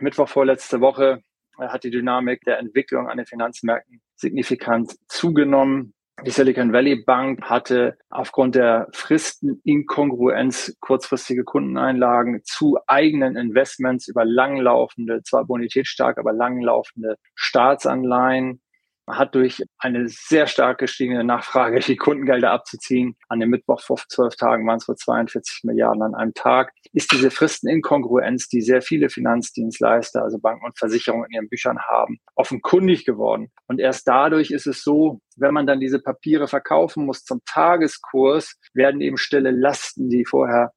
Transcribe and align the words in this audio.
Mittwoch 0.00 0.28
vorletzte 0.28 0.80
Woche 0.80 1.22
äh, 1.58 1.68
hat 1.68 1.84
die 1.84 1.90
Dynamik 1.90 2.42
der 2.42 2.58
Entwicklung 2.58 3.08
an 3.08 3.16
den 3.16 3.26
Finanzmärkten 3.26 4.00
signifikant 4.14 4.96
zugenommen. 5.08 5.94
Die 6.24 6.30
Silicon 6.30 6.72
Valley 6.72 7.04
Bank 7.04 7.42
hatte 7.42 7.98
aufgrund 8.08 8.54
der 8.54 8.88
Fristeninkongruenz 8.92 10.74
kurzfristige 10.80 11.44
Kundeneinlagen 11.44 12.40
zu 12.42 12.78
eigenen 12.86 13.36
Investments 13.36 14.08
über 14.08 14.24
langlaufende, 14.24 15.22
zwar 15.24 15.44
bonitätsstark, 15.44 16.16
aber 16.16 16.32
langlaufende 16.32 17.16
Staatsanleihen 17.34 18.62
hat 19.06 19.34
durch 19.34 19.62
eine 19.78 20.08
sehr 20.08 20.46
stark 20.46 20.78
gestiegene 20.78 21.24
Nachfrage, 21.24 21.80
die 21.80 21.96
Kundengelder 21.96 22.50
abzuziehen. 22.50 23.16
An 23.28 23.40
dem 23.40 23.50
Mittwoch 23.50 23.80
vor 23.80 23.98
zwölf 24.08 24.36
Tagen 24.36 24.66
waren 24.66 24.78
es 24.78 24.88
wohl 24.88 24.96
42 24.96 25.60
Milliarden 25.64 26.02
an 26.02 26.14
einem 26.14 26.34
Tag. 26.34 26.72
Ist 26.92 27.12
diese 27.12 27.30
Fristeninkongruenz, 27.30 28.48
die 28.48 28.60
sehr 28.60 28.82
viele 28.82 29.08
Finanzdienstleister, 29.08 30.22
also 30.22 30.38
Banken 30.38 30.66
und 30.66 30.78
Versicherungen 30.78 31.26
in 31.26 31.34
ihren 31.34 31.48
Büchern 31.48 31.78
haben, 31.78 32.18
offenkundig 32.34 33.04
geworden. 33.04 33.50
Und 33.68 33.80
erst 33.80 34.08
dadurch 34.08 34.50
ist 34.50 34.66
es 34.66 34.82
so, 34.82 35.20
wenn 35.36 35.54
man 35.54 35.66
dann 35.66 35.80
diese 35.80 36.00
Papiere 36.00 36.48
verkaufen 36.48 37.04
muss 37.04 37.24
zum 37.24 37.42
Tageskurs, 37.46 38.58
werden 38.74 39.00
eben 39.00 39.18
stille 39.18 39.50
Lasten, 39.50 40.08
die 40.08 40.24
vorher 40.24 40.72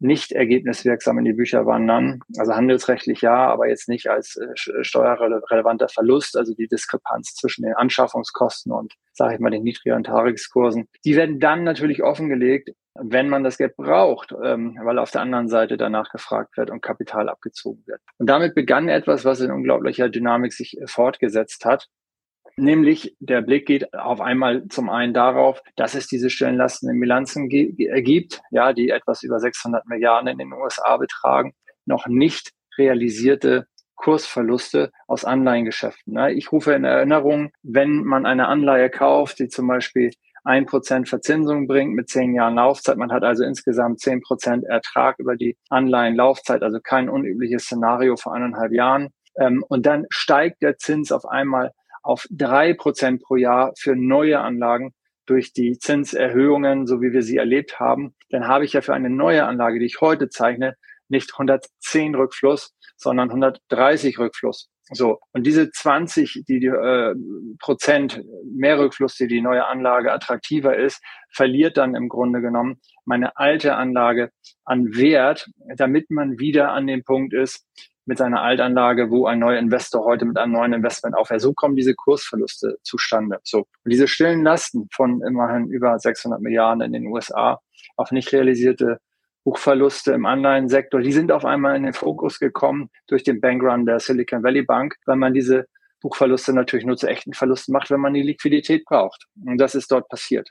nicht 0.00 0.32
ergebniswirksam 0.32 1.18
in 1.18 1.24
die 1.26 1.32
Bücher 1.32 1.66
wandern. 1.66 2.20
Also 2.38 2.54
handelsrechtlich 2.54 3.20
ja, 3.20 3.48
aber 3.48 3.68
jetzt 3.68 3.88
nicht 3.88 4.08
als 4.08 4.36
äh, 4.36 4.46
steuerrelevanter 4.82 5.88
Verlust, 5.88 6.36
also 6.36 6.54
die 6.54 6.68
Diskrepanz 6.68 7.34
zwischen 7.34 7.62
den 7.62 7.74
Anschaffungskosten 7.74 8.72
und, 8.72 8.94
sage 9.12 9.34
ich 9.34 9.40
mal, 9.40 9.50
den 9.50 9.62
niedrigeren 9.62 10.04
Tarifskursen. 10.04 10.88
Die 11.04 11.16
werden 11.16 11.38
dann 11.38 11.64
natürlich 11.64 12.02
offengelegt, 12.02 12.70
wenn 12.94 13.28
man 13.28 13.44
das 13.44 13.58
Geld 13.58 13.76
braucht, 13.76 14.34
ähm, 14.42 14.78
weil 14.82 14.98
auf 14.98 15.10
der 15.10 15.20
anderen 15.20 15.48
Seite 15.48 15.76
danach 15.76 16.10
gefragt 16.10 16.56
wird 16.56 16.70
und 16.70 16.82
Kapital 16.82 17.28
abgezogen 17.28 17.82
wird. 17.86 18.00
Und 18.18 18.28
damit 18.28 18.54
begann 18.54 18.88
etwas, 18.88 19.24
was 19.24 19.40
in 19.40 19.50
unglaublicher 19.50 20.08
Dynamik 20.08 20.52
sich 20.52 20.76
fortgesetzt 20.86 21.64
hat. 21.64 21.88
Nämlich 22.60 23.16
der 23.20 23.40
Blick 23.40 23.64
geht 23.64 23.94
auf 23.94 24.20
einmal 24.20 24.68
zum 24.68 24.90
einen 24.90 25.14
darauf, 25.14 25.62
dass 25.76 25.94
es 25.94 26.08
diese 26.08 26.28
Stellenlasten 26.28 26.90
in 26.90 27.00
Bilanzen 27.00 27.48
gibt, 27.48 28.42
ja, 28.50 28.74
die 28.74 28.90
etwas 28.90 29.22
über 29.22 29.38
600 29.38 29.86
Milliarden 29.86 30.28
in 30.28 30.36
den 30.36 30.52
USA 30.52 30.98
betragen, 30.98 31.54
noch 31.86 32.06
nicht 32.06 32.50
realisierte 32.76 33.66
Kursverluste 33.96 34.92
aus 35.06 35.24
Anleihengeschäften. 35.24 36.12
Ne? 36.12 36.34
Ich 36.34 36.52
rufe 36.52 36.74
in 36.74 36.84
Erinnerung, 36.84 37.50
wenn 37.62 38.04
man 38.04 38.26
eine 38.26 38.48
Anleihe 38.48 38.90
kauft, 38.90 39.38
die 39.38 39.48
zum 39.48 39.66
Beispiel 39.66 40.10
ein 40.44 40.66
Prozent 40.66 41.08
Verzinsung 41.08 41.66
bringt 41.66 41.94
mit 41.94 42.10
zehn 42.10 42.34
Jahren 42.34 42.56
Laufzeit. 42.56 42.98
Man 42.98 43.10
hat 43.10 43.24
also 43.24 43.42
insgesamt 43.42 44.00
zehn 44.00 44.20
Prozent 44.20 44.64
Ertrag 44.64 45.18
über 45.18 45.34
die 45.34 45.56
Anleihenlaufzeit, 45.70 46.62
also 46.62 46.78
kein 46.82 47.08
unübliches 47.08 47.64
Szenario 47.64 48.16
vor 48.16 48.34
eineinhalb 48.34 48.72
Jahren. 48.72 49.08
Ähm, 49.38 49.64
und 49.68 49.86
dann 49.86 50.04
steigt 50.10 50.60
der 50.60 50.76
Zins 50.76 51.10
auf 51.10 51.24
einmal 51.24 51.72
auf 52.02 52.26
drei 52.30 52.74
Prozent 52.74 53.22
pro 53.22 53.36
Jahr 53.36 53.72
für 53.78 53.96
neue 53.96 54.40
Anlagen 54.40 54.94
durch 55.26 55.52
die 55.52 55.78
Zinserhöhungen, 55.78 56.86
so 56.86 57.00
wie 57.00 57.12
wir 57.12 57.22
sie 57.22 57.36
erlebt 57.36 57.78
haben, 57.78 58.14
dann 58.30 58.48
habe 58.48 58.64
ich 58.64 58.72
ja 58.72 58.80
für 58.80 58.94
eine 58.94 59.10
neue 59.10 59.44
Anlage, 59.44 59.78
die 59.78 59.86
ich 59.86 60.00
heute 60.00 60.28
zeichne, 60.28 60.74
nicht 61.08 61.32
110 61.32 62.14
Rückfluss, 62.14 62.74
sondern 62.96 63.30
130 63.30 64.18
Rückfluss. 64.18 64.70
So, 64.92 65.20
und 65.32 65.46
diese 65.46 65.70
20, 65.70 66.44
die, 66.48 66.58
die 66.58 66.66
äh, 66.66 67.14
Prozent 67.60 68.24
mehr 68.44 68.78
Rückfluss, 68.80 69.14
die 69.14 69.28
die 69.28 69.40
neue 69.40 69.66
Anlage 69.66 70.12
attraktiver 70.12 70.76
ist, 70.76 71.00
verliert 71.32 71.76
dann 71.76 71.94
im 71.94 72.08
Grunde 72.08 72.40
genommen 72.40 72.80
meine 73.04 73.36
alte 73.36 73.76
Anlage 73.76 74.30
an 74.64 74.96
Wert, 74.96 75.48
damit 75.76 76.10
man 76.10 76.40
wieder 76.40 76.72
an 76.72 76.88
dem 76.88 77.04
Punkt 77.04 77.34
ist, 77.34 77.66
mit 78.10 78.18
seiner 78.18 78.42
Altanlage, 78.42 79.08
wo 79.08 79.26
ein 79.26 79.38
neuer 79.38 79.60
Investor 79.60 80.04
heute 80.04 80.24
mit 80.24 80.36
einem 80.36 80.50
neuen 80.52 80.72
Investment 80.72 81.16
aufhört. 81.16 81.40
So 81.40 81.54
kommen 81.54 81.76
diese 81.76 81.94
Kursverluste 81.94 82.76
zustande. 82.82 83.38
So. 83.44 83.58
Und 83.58 83.90
diese 83.92 84.08
stillen 84.08 84.42
Lasten 84.42 84.88
von 84.92 85.22
immerhin 85.22 85.68
über 85.68 85.96
600 85.96 86.40
Milliarden 86.40 86.82
in 86.82 86.92
den 86.92 87.06
USA 87.06 87.60
auf 87.96 88.10
nicht 88.10 88.32
realisierte 88.32 88.98
Buchverluste 89.44 90.12
im 90.12 90.26
Anleihensektor, 90.26 91.00
die 91.00 91.12
sind 91.12 91.30
auf 91.30 91.44
einmal 91.44 91.76
in 91.76 91.84
den 91.84 91.92
Fokus 91.92 92.40
gekommen 92.40 92.90
durch 93.06 93.22
den 93.22 93.40
Bankrun 93.40 93.86
der 93.86 94.00
Silicon 94.00 94.42
Valley 94.42 94.62
Bank, 94.62 94.96
weil 95.06 95.16
man 95.16 95.32
diese 95.32 95.66
Buchverluste 96.00 96.52
natürlich 96.52 96.84
nur 96.84 96.96
zu 96.96 97.06
echten 97.06 97.32
Verlusten 97.32 97.72
macht, 97.72 97.92
wenn 97.92 98.00
man 98.00 98.12
die 98.12 98.22
Liquidität 98.22 98.84
braucht. 98.84 99.26
Und 99.46 99.58
das 99.58 99.76
ist 99.76 99.92
dort 99.92 100.08
passiert. 100.08 100.50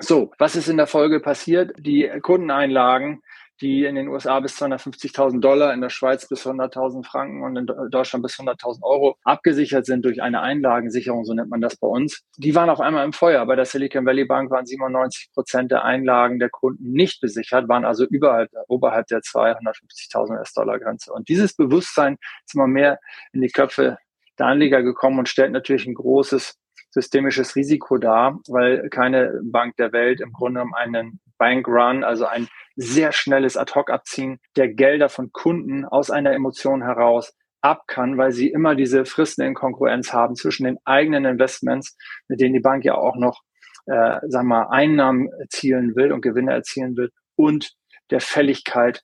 So, 0.00 0.30
was 0.38 0.56
ist 0.56 0.68
in 0.68 0.78
der 0.78 0.86
Folge 0.86 1.20
passiert? 1.20 1.72
Die 1.78 2.10
Kundeneinlagen 2.22 3.20
die 3.62 3.84
in 3.84 3.94
den 3.94 4.08
USA 4.08 4.40
bis 4.40 4.60
250.000 4.60 5.40
Dollar, 5.40 5.72
in 5.72 5.80
der 5.80 5.88
Schweiz 5.88 6.28
bis 6.28 6.46
100.000 6.46 7.06
Franken 7.06 7.42
und 7.42 7.56
in 7.56 7.66
Deutschland 7.90 8.22
bis 8.22 8.34
100.000 8.34 8.82
Euro 8.82 9.16
abgesichert 9.22 9.86
sind 9.86 10.04
durch 10.04 10.20
eine 10.20 10.40
Einlagensicherung, 10.40 11.24
so 11.24 11.32
nennt 11.32 11.48
man 11.48 11.60
das 11.60 11.76
bei 11.76 11.86
uns. 11.86 12.22
Die 12.36 12.54
waren 12.54 12.68
auf 12.68 12.80
einmal 12.80 13.04
im 13.04 13.12
Feuer. 13.12 13.46
Bei 13.46 13.56
der 13.56 13.64
Silicon 13.64 14.04
Valley 14.04 14.24
Bank 14.24 14.50
waren 14.50 14.66
97 14.66 15.30
Prozent 15.32 15.70
der 15.70 15.84
Einlagen 15.84 16.40
der 16.40 16.50
Kunden 16.50 16.92
nicht 16.92 17.20
besichert, 17.20 17.68
waren 17.68 17.84
also 17.84 18.04
überhalb, 18.04 18.50
oberhalb 18.68 19.06
der 19.06 19.20
250.000 19.20 20.38
US-Dollar 20.38 20.78
Grenze. 20.80 21.12
Und 21.12 21.28
dieses 21.28 21.54
Bewusstsein 21.54 22.18
ist 22.44 22.54
immer 22.54 22.66
mehr 22.66 22.98
in 23.32 23.40
die 23.40 23.50
Köpfe 23.50 23.96
der 24.38 24.46
Anleger 24.46 24.82
gekommen 24.82 25.20
und 25.20 25.28
stellt 25.28 25.52
natürlich 25.52 25.86
ein 25.86 25.94
großes 25.94 26.58
systemisches 26.90 27.56
Risiko 27.56 27.96
dar, 27.96 28.38
weil 28.48 28.90
keine 28.90 29.40
Bank 29.42 29.76
der 29.76 29.92
Welt 29.92 30.20
im 30.20 30.32
Grunde 30.32 30.60
um 30.60 30.74
einen 30.74 31.20
Bank 31.42 31.66
Run, 31.66 32.04
also 32.04 32.24
ein 32.26 32.46
sehr 32.76 33.10
schnelles 33.10 33.56
Ad-Hoc-Abziehen 33.56 34.38
der 34.54 34.68
Gelder 34.68 35.08
von 35.08 35.32
Kunden 35.32 35.84
aus 35.84 36.08
einer 36.08 36.32
Emotion 36.34 36.84
heraus 36.84 37.34
ab 37.60 37.88
kann, 37.88 38.16
weil 38.16 38.30
sie 38.30 38.48
immer 38.48 38.76
diese 38.76 39.04
Fristen 39.04 39.42
in 39.42 39.54
Konkurrenz 39.54 40.12
haben 40.12 40.36
zwischen 40.36 40.66
den 40.66 40.78
eigenen 40.84 41.24
Investments, 41.24 41.96
mit 42.28 42.40
denen 42.40 42.54
die 42.54 42.60
Bank 42.60 42.84
ja 42.84 42.94
auch 42.94 43.16
noch, 43.16 43.40
äh, 43.86 44.20
sagen 44.28 44.46
wir 44.46 44.60
mal, 44.60 44.68
Einnahmen 44.70 45.30
erzielen 45.40 45.96
will 45.96 46.12
und 46.12 46.20
Gewinne 46.20 46.52
erzielen 46.52 46.96
will 46.96 47.10
und 47.34 47.72
der 48.12 48.20
Fälligkeit 48.20 49.02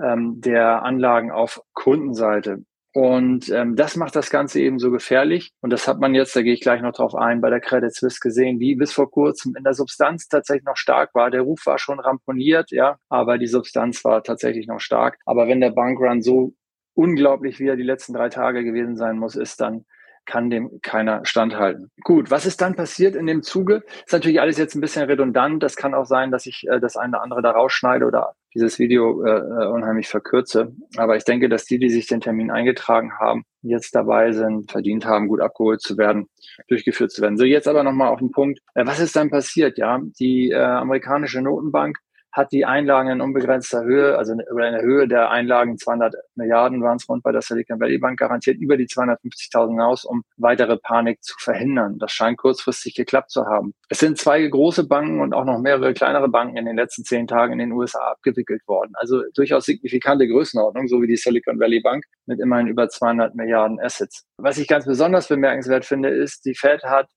ähm, 0.00 0.40
der 0.40 0.84
Anlagen 0.84 1.32
auf 1.32 1.60
Kundenseite. 1.72 2.58
Und 2.92 3.48
ähm, 3.50 3.76
das 3.76 3.94
macht 3.96 4.16
das 4.16 4.30
Ganze 4.30 4.60
eben 4.60 4.80
so 4.80 4.90
gefährlich. 4.90 5.52
Und 5.60 5.70
das 5.70 5.86
hat 5.86 6.00
man 6.00 6.14
jetzt, 6.14 6.34
da 6.34 6.42
gehe 6.42 6.54
ich 6.54 6.60
gleich 6.60 6.82
noch 6.82 6.92
drauf 6.92 7.14
ein, 7.14 7.40
bei 7.40 7.48
der 7.48 7.60
Credit 7.60 7.94
Suisse 7.94 8.18
gesehen, 8.20 8.58
die 8.58 8.74
bis 8.74 8.92
vor 8.92 9.10
kurzem 9.10 9.54
in 9.56 9.62
der 9.62 9.74
Substanz 9.74 10.26
tatsächlich 10.26 10.64
noch 10.64 10.76
stark 10.76 11.14
war. 11.14 11.30
Der 11.30 11.42
Ruf 11.42 11.66
war 11.66 11.78
schon 11.78 12.00
ramponiert, 12.00 12.72
ja, 12.72 12.98
aber 13.08 13.38
die 13.38 13.46
Substanz 13.46 14.04
war 14.04 14.24
tatsächlich 14.24 14.66
noch 14.66 14.80
stark. 14.80 15.18
Aber 15.24 15.46
wenn 15.46 15.60
der 15.60 15.70
Bankrun 15.70 16.20
so 16.20 16.54
unglaublich 16.94 17.60
wie 17.60 17.68
er 17.68 17.76
die 17.76 17.84
letzten 17.84 18.12
drei 18.12 18.28
Tage 18.28 18.64
gewesen 18.64 18.96
sein 18.96 19.18
muss, 19.18 19.36
ist 19.36 19.60
dann 19.60 19.84
kann 20.26 20.50
dem 20.50 20.80
keiner 20.82 21.24
standhalten. 21.24 21.90
Gut, 22.02 22.30
was 22.30 22.46
ist 22.46 22.60
dann 22.60 22.76
passiert 22.76 23.16
in 23.16 23.26
dem 23.26 23.42
Zuge? 23.42 23.82
Ist 24.04 24.12
natürlich 24.12 24.40
alles 24.40 24.58
jetzt 24.58 24.74
ein 24.74 24.80
bisschen 24.80 25.04
redundant. 25.04 25.62
Das 25.62 25.76
kann 25.76 25.94
auch 25.94 26.06
sein, 26.06 26.30
dass 26.30 26.46
ich 26.46 26.66
äh, 26.68 26.80
das 26.80 26.96
eine 26.96 27.10
oder 27.10 27.22
andere 27.22 27.42
da 27.42 27.50
rausschneide 27.50 28.06
oder 28.06 28.34
dieses 28.54 28.78
Video 28.78 29.24
äh, 29.24 29.30
äh, 29.30 29.66
unheimlich 29.68 30.08
verkürze. 30.08 30.72
Aber 30.96 31.16
ich 31.16 31.24
denke, 31.24 31.48
dass 31.48 31.64
die, 31.64 31.78
die 31.78 31.90
sich 31.90 32.06
den 32.06 32.20
Termin 32.20 32.50
eingetragen 32.50 33.18
haben, 33.18 33.44
jetzt 33.62 33.94
dabei 33.94 34.32
sind, 34.32 34.70
verdient 34.70 35.04
haben, 35.04 35.28
gut 35.28 35.40
abgeholt 35.40 35.80
zu 35.80 35.98
werden, 35.98 36.28
durchgeführt 36.68 37.12
zu 37.12 37.22
werden. 37.22 37.36
So, 37.36 37.44
jetzt 37.44 37.68
aber 37.68 37.82
nochmal 37.82 38.08
auf 38.08 38.18
den 38.18 38.30
Punkt. 38.30 38.60
Äh, 38.74 38.86
was 38.86 39.00
ist 39.00 39.16
dann 39.16 39.30
passiert? 39.30 39.78
Ja, 39.78 40.00
die 40.18 40.50
äh, 40.50 40.56
amerikanische 40.56 41.42
Notenbank 41.42 41.98
hat 42.32 42.52
die 42.52 42.64
Einlagen 42.64 43.10
in 43.10 43.20
unbegrenzter 43.20 43.82
Höhe, 43.82 44.16
also 44.16 44.34
über 44.50 44.64
eine 44.64 44.82
Höhe 44.82 45.08
der 45.08 45.30
Einlagen 45.30 45.78
200 45.78 46.14
Milliarden 46.36 46.82
waren 46.82 46.96
es 46.96 47.08
rund 47.08 47.22
bei 47.22 47.32
der 47.32 47.42
Silicon 47.42 47.80
Valley 47.80 47.98
Bank 47.98 48.18
garantiert 48.18 48.58
über 48.58 48.76
die 48.76 48.86
250.000 48.86 49.70
hinaus, 49.70 50.04
um 50.04 50.22
weitere 50.36 50.76
Panik 50.76 51.22
zu 51.22 51.34
verhindern. 51.38 51.98
Das 51.98 52.12
scheint 52.12 52.38
kurzfristig 52.38 52.94
geklappt 52.94 53.30
zu 53.30 53.46
haben. 53.46 53.74
Es 53.88 53.98
sind 53.98 54.18
zwei 54.18 54.46
große 54.46 54.86
Banken 54.86 55.20
und 55.20 55.34
auch 55.34 55.44
noch 55.44 55.58
mehrere 55.58 55.92
kleinere 55.92 56.28
Banken 56.28 56.56
in 56.56 56.66
den 56.66 56.76
letzten 56.76 57.04
zehn 57.04 57.26
Tagen 57.26 57.54
in 57.54 57.58
den 57.58 57.72
USA 57.72 58.12
abgewickelt 58.12 58.62
worden. 58.68 58.92
Also 58.94 59.22
durchaus 59.34 59.64
signifikante 59.64 60.28
Größenordnung, 60.28 60.86
so 60.86 61.02
wie 61.02 61.08
die 61.08 61.16
Silicon 61.16 61.58
Valley 61.58 61.80
Bank 61.80 62.04
mit 62.26 62.40
immerhin 62.40 62.68
über 62.68 62.88
200 62.88 63.34
Milliarden 63.34 63.80
Assets. 63.80 64.24
Was 64.36 64.58
ich 64.58 64.68
ganz 64.68 64.86
besonders 64.86 65.28
bemerkenswert 65.28 65.84
finde, 65.84 66.10
ist, 66.10 66.44
die 66.44 66.54
Fed 66.54 66.82
hat 66.84 67.08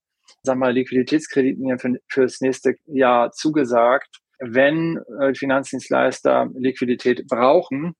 sag 0.44 0.57
mal, 0.57 0.74
Liquiditätskreditlinien 0.74 1.80
für, 1.80 1.98
für 2.07 2.21
das 2.24 2.42
nächste 2.42 2.75
Jahr 2.86 3.31
zugesagt 3.31 4.23
wenn 4.39 5.00
äh, 5.19 5.33
Finanzdienstleister 5.33 6.50
Liquidität 6.56 7.27
brauchen, 7.27 7.94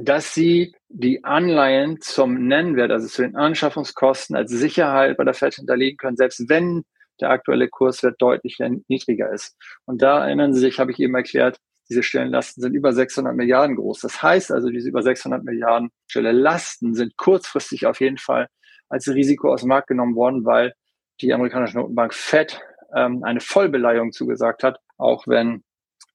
dass 0.00 0.34
sie 0.34 0.74
die 0.88 1.22
Anleihen 1.24 2.00
zum 2.00 2.46
Nennwert, 2.46 2.90
also 2.90 3.08
zu 3.08 3.22
den 3.22 3.36
Anschaffungskosten 3.36 4.36
als 4.36 4.50
Sicherheit 4.50 5.16
bei 5.16 5.24
der 5.24 5.34
FED 5.34 5.56
hinterlegen 5.56 5.98
können, 5.98 6.16
selbst 6.16 6.48
wenn 6.48 6.84
der 7.20 7.30
aktuelle 7.30 7.68
Kurswert 7.68 8.16
deutlich 8.18 8.58
niedriger 8.88 9.32
ist. 9.32 9.56
Und 9.84 10.02
da 10.02 10.24
erinnern 10.24 10.54
Sie 10.54 10.60
sich, 10.60 10.80
habe 10.80 10.92
ich 10.92 10.98
eben 10.98 11.14
erklärt, 11.14 11.58
diese 11.88 12.02
Stellenlasten 12.02 12.62
sind 12.62 12.74
über 12.74 12.92
600 12.92 13.34
Milliarden 13.34 13.76
groß. 13.76 14.00
Das 14.00 14.22
heißt 14.22 14.50
also, 14.50 14.70
diese 14.70 14.88
über 14.88 15.02
600 15.02 15.44
Milliarden 15.44 15.90
Stelle 16.06 16.32
Lasten 16.32 16.94
sind 16.94 17.16
kurzfristig 17.16 17.86
auf 17.86 18.00
jeden 18.00 18.18
Fall 18.18 18.48
als 18.88 19.08
Risiko 19.08 19.52
aus 19.52 19.60
dem 19.60 19.68
Markt 19.68 19.88
genommen 19.88 20.14
worden, 20.14 20.44
weil 20.44 20.72
die 21.20 21.32
amerikanische 21.32 21.76
Notenbank 21.76 22.14
Fed 22.14 22.60
ähm, 22.94 23.22
eine 23.24 23.40
Vollbeleihung 23.40 24.12
zugesagt 24.12 24.62
hat, 24.62 24.78
auch 25.02 25.26
wenn 25.26 25.62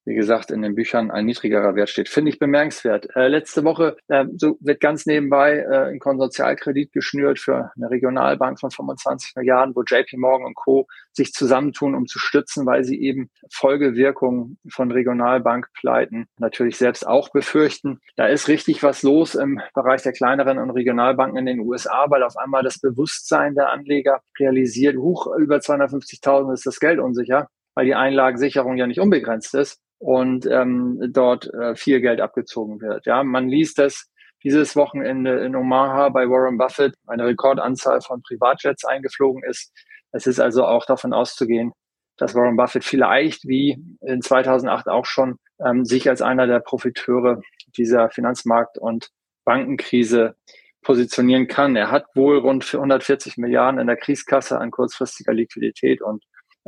wie 0.07 0.15
gesagt, 0.15 0.51
in 0.51 0.61
den 0.61 0.73
Büchern 0.73 1.11
ein 1.11 1.25
niedrigerer 1.25 1.75
Wert 1.75 1.89
steht. 1.89 2.07
Finde 2.07 2.31
ich 2.31 2.39
bemerkenswert. 2.39 3.13
Äh, 3.13 3.27
letzte 3.27 3.65
Woche 3.65 3.97
äh, 4.07 4.23
so 4.37 4.57
wird 4.61 4.79
ganz 4.79 5.05
nebenbei 5.05 5.57
äh, 5.57 5.89
ein 5.89 5.99
Konsortialkredit 5.99 6.93
geschnürt 6.93 7.39
für 7.39 7.71
eine 7.75 7.91
Regionalbank 7.91 8.57
von 8.57 8.71
25 8.71 9.35
Milliarden, 9.35 9.75
wo 9.75 9.83
JP 9.83 10.15
Morgan 10.15 10.47
und 10.47 10.55
Co. 10.55 10.87
sich 11.11 11.33
zusammentun, 11.33 11.93
um 11.93 12.07
zu 12.07 12.19
stützen, 12.19 12.65
weil 12.65 12.85
sie 12.85 13.01
eben 13.01 13.29
Folgewirkungen 13.51 14.57
von 14.69 14.91
Regionalbankpleiten 14.91 16.27
natürlich 16.39 16.77
selbst 16.77 17.05
auch 17.05 17.29
befürchten. 17.29 17.99
Da 18.15 18.27
ist 18.27 18.47
richtig 18.47 18.83
was 18.83 19.03
los 19.03 19.35
im 19.35 19.59
Bereich 19.73 20.03
der 20.03 20.13
kleineren 20.13 20.57
und 20.57 20.69
Regionalbanken 20.69 21.37
in 21.37 21.45
den 21.47 21.59
USA, 21.59 22.05
weil 22.09 22.23
auf 22.23 22.37
einmal 22.37 22.63
das 22.63 22.79
Bewusstsein 22.79 23.55
der 23.55 23.71
Anleger 23.71 24.21
realisiert, 24.39 24.95
hoch 24.95 25.27
über 25.37 25.57
250.000 25.57 26.53
ist 26.53 26.65
das 26.65 26.79
Geld 26.79 26.99
unsicher, 26.99 27.49
weil 27.77 27.85
die 27.85 27.93
Einlagensicherung 27.93 28.75
ja 28.77 28.87
nicht 28.87 28.99
unbegrenzt 28.99 29.53
ist 29.53 29.79
und 29.99 30.47
ähm, 30.47 30.99
dort 31.11 31.53
äh, 31.53 31.75
viel 31.75 32.01
Geld 32.01 32.21
abgezogen 32.21 32.81
wird. 32.81 33.05
Ja, 33.05 33.23
man 33.23 33.49
liest 33.49 33.77
es 33.77 34.09
dieses 34.43 34.75
Wochenende 34.75 35.45
in 35.45 35.55
Omaha 35.55 36.09
bei 36.09 36.27
Warren 36.27 36.57
Buffett 36.57 36.95
eine 37.05 37.27
Rekordanzahl 37.27 38.01
von 38.01 38.23
Privatjets 38.23 38.83
eingeflogen 38.83 39.43
ist. 39.43 39.71
Es 40.11 40.25
ist 40.25 40.39
also 40.39 40.65
auch 40.65 40.87
davon 40.87 41.13
auszugehen, 41.13 41.71
dass 42.17 42.33
Warren 42.33 42.57
Buffett 42.57 42.83
vielleicht 42.83 43.47
wie 43.47 43.77
in 44.01 44.23
2008 44.23 44.87
auch 44.87 45.05
schon 45.05 45.37
ähm, 45.63 45.85
sich 45.85 46.09
als 46.09 46.23
einer 46.23 46.47
der 46.47 46.61
Profiteure 46.61 47.41
dieser 47.77 48.09
Finanzmarkt- 48.09 48.79
und 48.79 49.09
Bankenkrise 49.45 50.35
positionieren 50.81 51.47
kann. 51.47 51.75
Er 51.75 51.91
hat 51.91 52.07
wohl 52.15 52.39
rund 52.39 52.73
140 52.73 53.37
Milliarden 53.37 53.79
in 53.79 53.85
der 53.85 53.97
Kriegskasse 53.97 54.57
an 54.57 54.71
kurzfristiger 54.71 55.33
Liquidität 55.33 56.01
und 56.01 56.23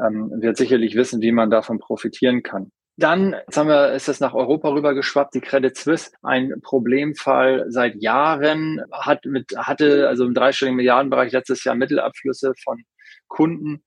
ähm, 0.06 0.32
wird 0.42 0.58
sicherlich 0.58 0.96
wissen, 0.96 1.22
wie 1.22 1.32
man 1.32 1.50
davon 1.50 1.80
profitieren 1.80 2.44
kann. 2.44 2.72
Dann, 2.98 3.32
jetzt 3.32 3.56
haben 3.56 3.70
wir, 3.70 3.94
ist 3.94 4.10
es 4.10 4.20
nach 4.20 4.34
Europa 4.34 4.70
rüber 4.70 4.94
geschwappt, 4.94 5.34
die 5.34 5.40
Credit 5.40 5.76
Suisse, 5.76 6.12
ein 6.22 6.56
Problemfall 6.62 7.66
seit 7.70 7.96
Jahren, 8.02 8.82
hat 8.92 9.24
mit, 9.24 9.56
hatte 9.56 10.10
also 10.10 10.26
im 10.26 10.34
dreistelligen 10.34 10.76
Milliardenbereich 10.76 11.32
letztes 11.32 11.64
Jahr 11.64 11.76
Mittelabflüsse 11.76 12.54
von 12.62 12.84
Kunden 13.30 13.84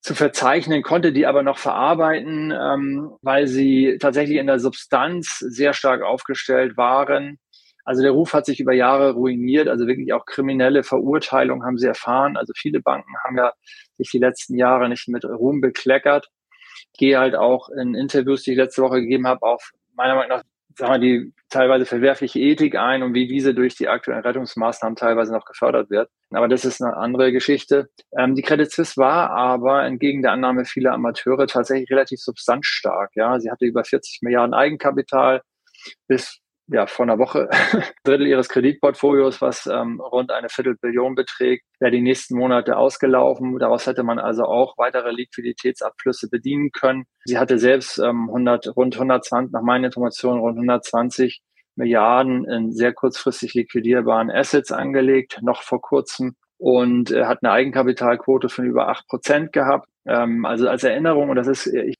zu 0.00 0.16
verzeichnen, 0.16 0.82
konnte 0.82 1.12
die 1.12 1.26
aber 1.26 1.44
noch 1.44 1.58
verarbeiten, 1.58 2.52
ähm, 2.52 3.12
weil 3.22 3.46
sie 3.46 3.98
tatsächlich 4.00 4.38
in 4.38 4.48
der 4.48 4.58
Substanz 4.58 5.38
sehr 5.38 5.72
stark 5.72 6.02
aufgestellt 6.02 6.76
waren. 6.76 7.38
Also 7.84 8.02
der 8.02 8.10
Ruf 8.10 8.32
hat 8.32 8.46
sich 8.46 8.58
über 8.58 8.72
Jahre 8.72 9.12
ruiniert, 9.12 9.68
also 9.68 9.86
wirklich 9.86 10.12
auch 10.12 10.26
kriminelle 10.26 10.82
Verurteilungen 10.82 11.64
haben 11.64 11.78
sie 11.78 11.86
erfahren. 11.86 12.36
Also 12.36 12.52
viele 12.56 12.80
Banken 12.80 13.12
haben 13.24 13.36
ja 13.36 13.52
sich 14.02 14.10
die 14.10 14.18
letzten 14.18 14.56
Jahre 14.56 14.88
nicht 14.88 15.08
mit 15.08 15.24
Ruhm 15.24 15.60
bekleckert 15.60 16.28
gehe 16.98 17.18
halt 17.18 17.34
auch 17.34 17.68
in 17.70 17.94
Interviews, 17.94 18.42
die 18.42 18.52
ich 18.52 18.56
letzte 18.56 18.82
Woche 18.82 19.00
gegeben 19.00 19.26
habe, 19.26 19.42
auf 19.42 19.72
meiner 19.94 20.14
Meinung 20.14 20.38
nach 20.38 20.42
sagen 20.78 20.92
wir, 20.94 20.98
die 21.00 21.34
teilweise 21.50 21.84
verwerfliche 21.84 22.38
Ethik 22.38 22.76
ein 22.76 23.02
und 23.02 23.12
wie 23.12 23.26
diese 23.26 23.52
durch 23.52 23.74
die 23.74 23.88
aktuellen 23.88 24.22
Rettungsmaßnahmen 24.22 24.96
teilweise 24.96 25.30
noch 25.30 25.44
gefördert 25.44 25.90
wird. 25.90 26.08
Aber 26.30 26.48
das 26.48 26.64
ist 26.64 26.82
eine 26.82 26.96
andere 26.96 27.30
Geschichte. 27.30 27.90
Ähm, 28.16 28.34
die 28.34 28.40
Credit 28.40 28.70
Suisse 28.70 28.96
war 28.96 29.30
aber 29.30 29.84
entgegen 29.84 30.22
der 30.22 30.32
Annahme 30.32 30.64
vieler 30.64 30.92
Amateure 30.92 31.46
tatsächlich 31.46 31.90
relativ 31.90 32.20
substanzstark. 32.20 33.10
Ja, 33.16 33.38
sie 33.38 33.50
hatte 33.50 33.66
über 33.66 33.84
40 33.84 34.20
Milliarden 34.22 34.54
Eigenkapital 34.54 35.42
bis 36.08 36.40
ja, 36.72 36.86
vor 36.86 37.04
einer 37.04 37.18
Woche 37.18 37.48
Drittel 38.04 38.26
ihres 38.26 38.48
Kreditportfolios, 38.48 39.40
was 39.40 39.66
ähm, 39.66 40.00
rund 40.00 40.30
eine 40.30 40.48
Viertelbillion 40.48 41.14
beträgt, 41.14 41.64
wäre 41.80 41.92
die 41.92 42.02
nächsten 42.02 42.36
Monate 42.36 42.76
ausgelaufen. 42.76 43.58
Daraus 43.58 43.86
hätte 43.86 44.02
man 44.02 44.18
also 44.18 44.44
auch 44.44 44.76
weitere 44.78 45.10
Liquiditätsabflüsse 45.10 46.28
bedienen 46.28 46.70
können. 46.72 47.04
Sie 47.24 47.38
hatte 47.38 47.58
selbst 47.58 47.98
ähm, 47.98 48.28
100, 48.28 48.76
rund 48.76 48.94
120, 48.94 49.52
nach 49.52 49.62
meinen 49.62 49.84
Informationen, 49.84 50.40
rund 50.40 50.56
120 50.56 51.42
Milliarden 51.74 52.44
in 52.44 52.72
sehr 52.72 52.92
kurzfristig 52.92 53.54
liquidierbaren 53.54 54.30
Assets 54.30 54.72
angelegt, 54.72 55.38
noch 55.42 55.62
vor 55.62 55.80
kurzem 55.80 56.36
und 56.58 57.10
äh, 57.10 57.24
hat 57.24 57.38
eine 57.42 57.52
Eigenkapitalquote 57.52 58.48
von 58.48 58.64
über 58.66 58.88
acht 58.88 59.08
Prozent 59.08 59.52
gehabt. 59.52 59.88
Ähm, 60.06 60.44
also 60.44 60.68
als 60.68 60.84
Erinnerung, 60.84 61.30
und 61.30 61.36
das 61.36 61.48
ist, 61.48 61.66
ich, 61.66 61.96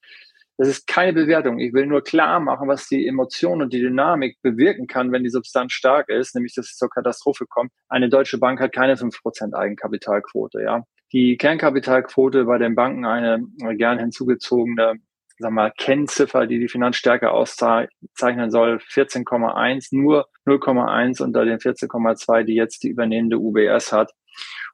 das 0.58 0.68
ist 0.68 0.86
keine 0.86 1.12
Bewertung. 1.12 1.58
Ich 1.58 1.72
will 1.72 1.86
nur 1.86 2.02
klar 2.02 2.40
machen, 2.40 2.68
was 2.68 2.86
die 2.86 3.06
Emotion 3.06 3.62
und 3.62 3.72
die 3.72 3.80
Dynamik 3.80 4.36
bewirken 4.42 4.86
kann, 4.86 5.12
wenn 5.12 5.24
die 5.24 5.30
Substanz 5.30 5.72
stark 5.72 6.08
ist, 6.08 6.34
nämlich 6.34 6.54
dass 6.54 6.70
es 6.70 6.76
zur 6.76 6.90
Katastrophe 6.90 7.46
kommt. 7.46 7.72
Eine 7.88 8.08
deutsche 8.08 8.38
Bank 8.38 8.60
hat 8.60 8.72
keine 8.72 8.94
5% 8.96 9.54
Eigenkapitalquote, 9.54 10.62
ja. 10.62 10.82
Die 11.12 11.36
Kernkapitalquote 11.36 12.44
bei 12.44 12.58
den 12.58 12.74
Banken 12.74 13.04
eine 13.04 13.46
gern 13.76 13.98
hinzugezogene 13.98 14.94
sag 15.38 15.50
mal, 15.50 15.72
Kennziffer, 15.76 16.46
die 16.46 16.60
die 16.60 16.68
Finanzstärke 16.68 17.30
auszeichnen 17.30 18.50
soll, 18.50 18.76
14,1, 18.76 19.88
nur 19.90 20.28
0,1 20.46 21.22
unter 21.22 21.44
den 21.44 21.58
14,2, 21.58 22.44
die 22.44 22.54
jetzt 22.54 22.82
die 22.84 22.88
übernehmende 22.88 23.38
UBS 23.38 23.92
hat. 23.92 24.12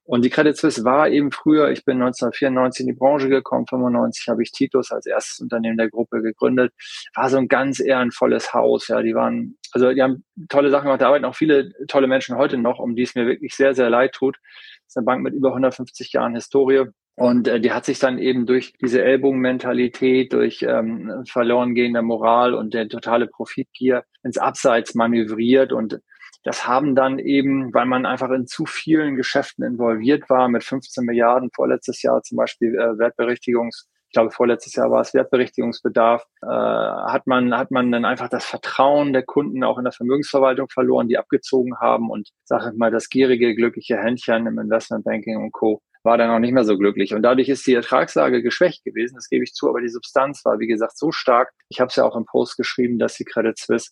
Und 0.04 0.24
die 0.24 0.30
Credit 0.30 0.56
Suisse 0.56 0.84
war 0.84 1.10
eben 1.10 1.30
früher, 1.30 1.70
ich 1.70 1.84
bin 1.84 2.00
1994 2.00 2.80
in 2.80 2.86
die 2.86 2.98
Branche 2.98 3.28
gekommen, 3.28 3.66
95 3.66 4.28
habe 4.28 4.42
ich 4.42 4.52
Titus 4.52 4.90
als 4.90 5.04
erstes 5.04 5.40
Unternehmen 5.40 5.76
der 5.76 5.90
Gruppe 5.90 6.22
gegründet, 6.22 6.72
war 7.14 7.28
so 7.28 7.36
ein 7.36 7.46
ganz 7.46 7.78
ehrenvolles 7.78 8.54
Haus. 8.54 8.88
Ja, 8.88 9.02
die 9.02 9.14
waren, 9.14 9.58
also 9.72 9.92
die 9.92 10.02
haben 10.02 10.24
tolle 10.48 10.70
Sachen 10.70 10.84
gemacht, 10.84 11.02
da 11.02 11.08
arbeiten 11.08 11.26
auch 11.26 11.34
viele 11.34 11.72
tolle 11.88 12.06
Menschen 12.06 12.36
heute 12.36 12.56
noch, 12.56 12.78
um 12.78 12.96
die 12.96 13.02
es 13.02 13.14
mir 13.14 13.26
wirklich 13.26 13.54
sehr, 13.54 13.74
sehr 13.74 13.90
leid 13.90 14.12
tut. 14.12 14.38
Das 14.38 14.92
ist 14.92 14.96
eine 14.96 15.04
Bank 15.04 15.22
mit 15.22 15.34
über 15.34 15.48
150 15.48 16.10
Jahren 16.14 16.34
Historie. 16.34 16.86
Und 17.18 17.48
äh, 17.48 17.60
die 17.60 17.72
hat 17.72 17.84
sich 17.84 17.98
dann 17.98 18.18
eben 18.18 18.46
durch 18.46 18.74
diese 18.80 19.02
Ellbogenmentalität, 19.02 20.32
durch 20.32 20.62
ähm, 20.62 21.24
verloren 21.26 21.74
gehende 21.74 22.00
Moral 22.00 22.54
und 22.54 22.74
der 22.74 22.88
totale 22.88 23.26
Profitgier 23.26 24.04
ins 24.22 24.38
Abseits 24.38 24.94
manövriert 24.94 25.72
und 25.72 26.00
das 26.44 26.66
haben 26.66 26.94
dann 26.94 27.18
eben, 27.18 27.72
weil 27.74 27.86
man 27.86 28.06
einfach 28.06 28.30
in 28.30 28.46
zu 28.46 28.64
vielen 28.66 29.16
Geschäften 29.16 29.64
involviert 29.64 30.30
war, 30.30 30.48
mit 30.48 30.64
15 30.64 31.04
Milliarden 31.04 31.50
vorletztes 31.54 32.02
Jahr 32.02 32.22
zum 32.22 32.36
Beispiel 32.36 32.74
äh, 32.74 32.98
Wertberichtigungs, 32.98 33.88
ich 34.08 34.12
glaube 34.12 34.30
vorletztes 34.30 34.74
Jahr 34.74 34.90
war 34.90 35.02
es 35.02 35.12
Wertberichtigungsbedarf, 35.12 36.24
äh, 36.42 36.46
hat 36.46 37.26
man 37.26 37.54
hat 37.54 37.70
man 37.70 37.92
dann 37.92 38.06
einfach 38.06 38.28
das 38.30 38.46
Vertrauen 38.46 39.12
der 39.12 39.22
Kunden 39.22 39.62
auch 39.64 39.76
in 39.76 39.84
der 39.84 39.92
Vermögensverwaltung 39.92 40.68
verloren, 40.68 41.08
die 41.08 41.18
abgezogen 41.18 41.78
haben 41.80 42.10
und 42.10 42.30
sage 42.44 42.70
ich 42.70 42.78
mal 42.78 42.90
das 42.90 43.10
gierige 43.10 43.54
glückliche 43.54 43.98
Händchen 43.98 44.46
im 44.46 44.58
Investmentbanking 44.58 45.36
und 45.36 45.52
Co 45.52 45.82
war 46.04 46.16
dann 46.16 46.30
auch 46.30 46.38
nicht 46.38 46.52
mehr 46.52 46.64
so 46.64 46.78
glücklich. 46.78 47.12
Und 47.12 47.22
dadurch 47.22 47.48
ist 47.48 47.66
die 47.66 47.74
Ertragslage 47.74 48.42
geschwächt 48.42 48.84
gewesen, 48.84 49.16
das 49.16 49.28
gebe 49.28 49.44
ich 49.44 49.52
zu, 49.52 49.68
aber 49.68 49.80
die 49.80 49.88
Substanz 49.88 50.44
war, 50.44 50.58
wie 50.58 50.66
gesagt, 50.66 50.96
so 50.96 51.12
stark. 51.12 51.52
Ich 51.68 51.80
habe 51.80 51.88
es 51.88 51.96
ja 51.96 52.04
auch 52.04 52.16
im 52.16 52.24
Post 52.24 52.56
geschrieben, 52.56 52.98
dass 52.98 53.14
die 53.14 53.24
Credit 53.24 53.58
Suisse 53.58 53.90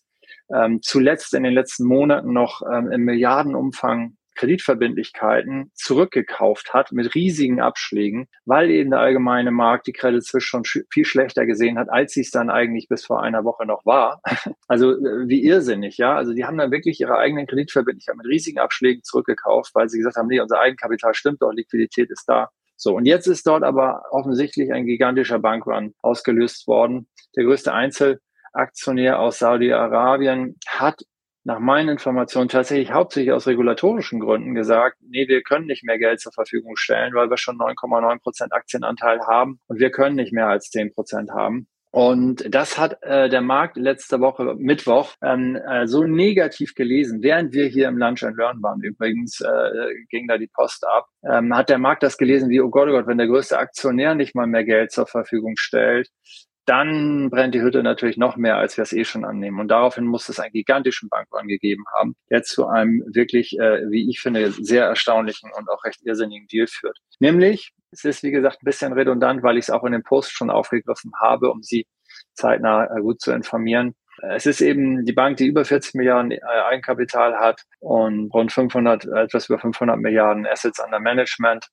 ähm, 0.53 0.79
zuletzt 0.81 1.33
in 1.33 1.43
den 1.43 1.53
letzten 1.53 1.85
Monaten 1.85 2.33
noch 2.33 2.61
ähm, 2.71 2.91
im 2.91 3.01
Milliardenumfang 3.03 4.17
Kreditverbindlichkeiten 4.37 5.71
zurückgekauft 5.73 6.73
hat 6.73 6.91
mit 6.93 7.15
riesigen 7.15 7.59
Abschlägen, 7.59 8.27
weil 8.45 8.69
eben 8.69 8.91
der 8.91 8.99
allgemeine 8.99 9.51
Markt 9.51 9.87
die 9.87 9.93
Credit 9.93 10.23
Suisse 10.23 10.45
schon 10.45 10.63
sch 10.63 10.79
viel 10.91 11.05
schlechter 11.05 11.45
gesehen 11.45 11.77
hat, 11.77 11.89
als 11.89 12.13
sie 12.13 12.21
es 12.21 12.31
dann 12.31 12.49
eigentlich 12.49 12.87
bis 12.87 13.05
vor 13.05 13.21
einer 13.21 13.43
Woche 13.43 13.65
noch 13.65 13.85
war. 13.85 14.21
Also 14.69 14.91
äh, 14.91 15.27
wie 15.27 15.43
irrsinnig, 15.45 15.97
ja. 15.97 16.15
Also 16.15 16.33
die 16.33 16.43
haben 16.45 16.57
dann 16.57 16.71
wirklich 16.71 16.99
ihre 16.99 17.17
eigenen 17.17 17.47
Kreditverbindlichkeiten 17.47 18.17
mit 18.17 18.27
riesigen 18.27 18.59
Abschlägen 18.59 19.01
zurückgekauft, 19.03 19.73
weil 19.73 19.89
sie 19.89 19.97
gesagt 19.97 20.17
haben, 20.17 20.27
nee, 20.27 20.41
unser 20.41 20.59
Eigenkapital 20.59 21.13
stimmt 21.13 21.41
doch, 21.41 21.51
Liquidität 21.51 22.11
ist 22.11 22.25
da. 22.27 22.49
So, 22.75 22.95
und 22.95 23.05
jetzt 23.05 23.27
ist 23.27 23.47
dort 23.47 23.63
aber 23.63 24.03
offensichtlich 24.11 24.71
ein 24.73 24.85
gigantischer 24.85 25.39
Bankrun 25.39 25.95
ausgelöst 26.01 26.67
worden. 26.67 27.07
Der 27.35 27.45
größte 27.45 27.73
Einzel 27.73 28.19
Aktionär 28.57 29.19
aus 29.19 29.39
Saudi-Arabien 29.39 30.57
hat 30.67 31.01
nach 31.47 31.59
meinen 31.59 31.89
Informationen 31.89 32.49
tatsächlich 32.49 32.91
hauptsächlich 32.91 33.31
aus 33.31 33.47
regulatorischen 33.47 34.19
Gründen 34.19 34.53
gesagt, 34.53 34.97
nee, 35.01 35.29
wir 35.29 35.41
können 35.43 35.65
nicht 35.65 35.85
mehr 35.85 35.97
Geld 35.97 36.19
zur 36.19 36.33
Verfügung 36.33 36.75
stellen, 36.75 37.13
weil 37.13 37.29
wir 37.29 37.37
schon 37.37 37.57
9,9 37.57 38.19
Prozent 38.19 38.53
Aktienanteil 38.53 39.21
haben 39.25 39.61
und 39.67 39.79
wir 39.79 39.89
können 39.89 40.17
nicht 40.17 40.33
mehr 40.33 40.47
als 40.47 40.69
10 40.71 40.93
Prozent 40.93 41.31
haben. 41.31 41.67
Und 41.91 42.53
das 42.53 42.77
hat 42.77 43.01
äh, 43.01 43.29
der 43.29 43.41
Markt 43.41 43.77
letzte 43.77 44.19
Woche 44.19 44.55
Mittwoch 44.55 45.15
ähm, 45.23 45.55
äh, 45.55 45.87
so 45.87 46.03
negativ 46.03 46.75
gelesen, 46.75 47.23
während 47.23 47.53
wir 47.53 47.65
hier 47.67 47.87
im 47.87 47.97
Lunch 47.97 48.23
and 48.23 48.37
Learn 48.37 48.61
waren. 48.61 48.81
Übrigens 48.83 49.39
äh, 49.39 49.93
ging 50.09 50.27
da 50.27 50.37
die 50.37 50.51
Post 50.53 50.85
ab. 50.85 51.07
Ähm, 51.23 51.55
hat 51.55 51.69
der 51.69 51.79
Markt 51.79 52.03
das 52.03 52.17
gelesen 52.17 52.49
wie, 52.49 52.59
oh 52.59 52.69
Gott, 52.69 52.89
oh 52.89 52.91
Gott, 52.91 53.07
wenn 53.07 53.17
der 53.17 53.27
größte 53.27 53.57
Aktionär 53.57 54.15
nicht 54.15 54.35
mal 54.35 54.47
mehr 54.47 54.65
Geld 54.65 54.91
zur 54.91 55.07
Verfügung 55.07 55.55
stellt, 55.57 56.09
dann 56.67 57.29
brennt 57.29 57.55
die 57.55 57.61
Hütte 57.61 57.81
natürlich 57.81 58.17
noch 58.17 58.35
mehr, 58.35 58.57
als 58.57 58.75
wir 58.75 58.83
es 58.83 58.91
eh 58.91 59.05
schon 59.05 59.23
annehmen. 59.23 59.59
Und 59.59 59.69
daraufhin 59.69 60.05
muss 60.05 60.27
es 60.27 60.39
einen 60.39 60.51
gigantischen 60.51 61.07
Bankrun 61.07 61.47
gegeben 61.47 61.85
haben, 61.97 62.15
der 62.29 62.43
zu 62.43 62.67
einem 62.67 63.03
wirklich, 63.07 63.57
äh, 63.57 63.89
wie 63.89 64.09
ich 64.09 64.19
finde, 64.19 64.51
sehr 64.51 64.85
erstaunlichen 64.85 65.49
und 65.57 65.69
auch 65.69 65.83
recht 65.85 66.01
irrsinnigen 66.03 66.47
Deal 66.47 66.67
führt. 66.67 66.97
Nämlich, 67.19 67.73
es 67.91 68.03
ist 68.03 68.21
wie 68.21 68.31
gesagt 68.31 68.57
ein 68.61 68.65
bisschen 68.65 68.91
redundant, 68.91 69.43
weil 69.43 69.57
ich 69.57 69.63
es 69.63 69.69
auch 69.69 69.85
in 69.85 69.93
dem 69.93 70.03
Post 70.03 70.33
schon 70.33 70.49
aufgegriffen 70.49 71.13
habe, 71.21 71.49
um 71.49 71.63
Sie 71.63 71.87
zeitnah 72.33 72.85
äh, 72.85 73.01
gut 73.01 73.21
zu 73.21 73.31
informieren. 73.31 73.95
Es 74.29 74.45
ist 74.45 74.61
eben 74.61 75.05
die 75.05 75.13
Bank, 75.13 75.37
die 75.37 75.45
über 75.45 75.63
40 75.63 75.93
Milliarden 75.93 76.31
äh, 76.31 76.39
Eigenkapital 76.41 77.35
hat 77.35 77.61
und 77.79 78.33
rund 78.33 78.51
500, 78.51 79.05
etwas 79.05 79.47
über 79.47 79.59
500 79.59 79.97
Milliarden 79.99 80.45
Assets 80.45 80.83
under 80.83 80.99
Management 80.99 81.67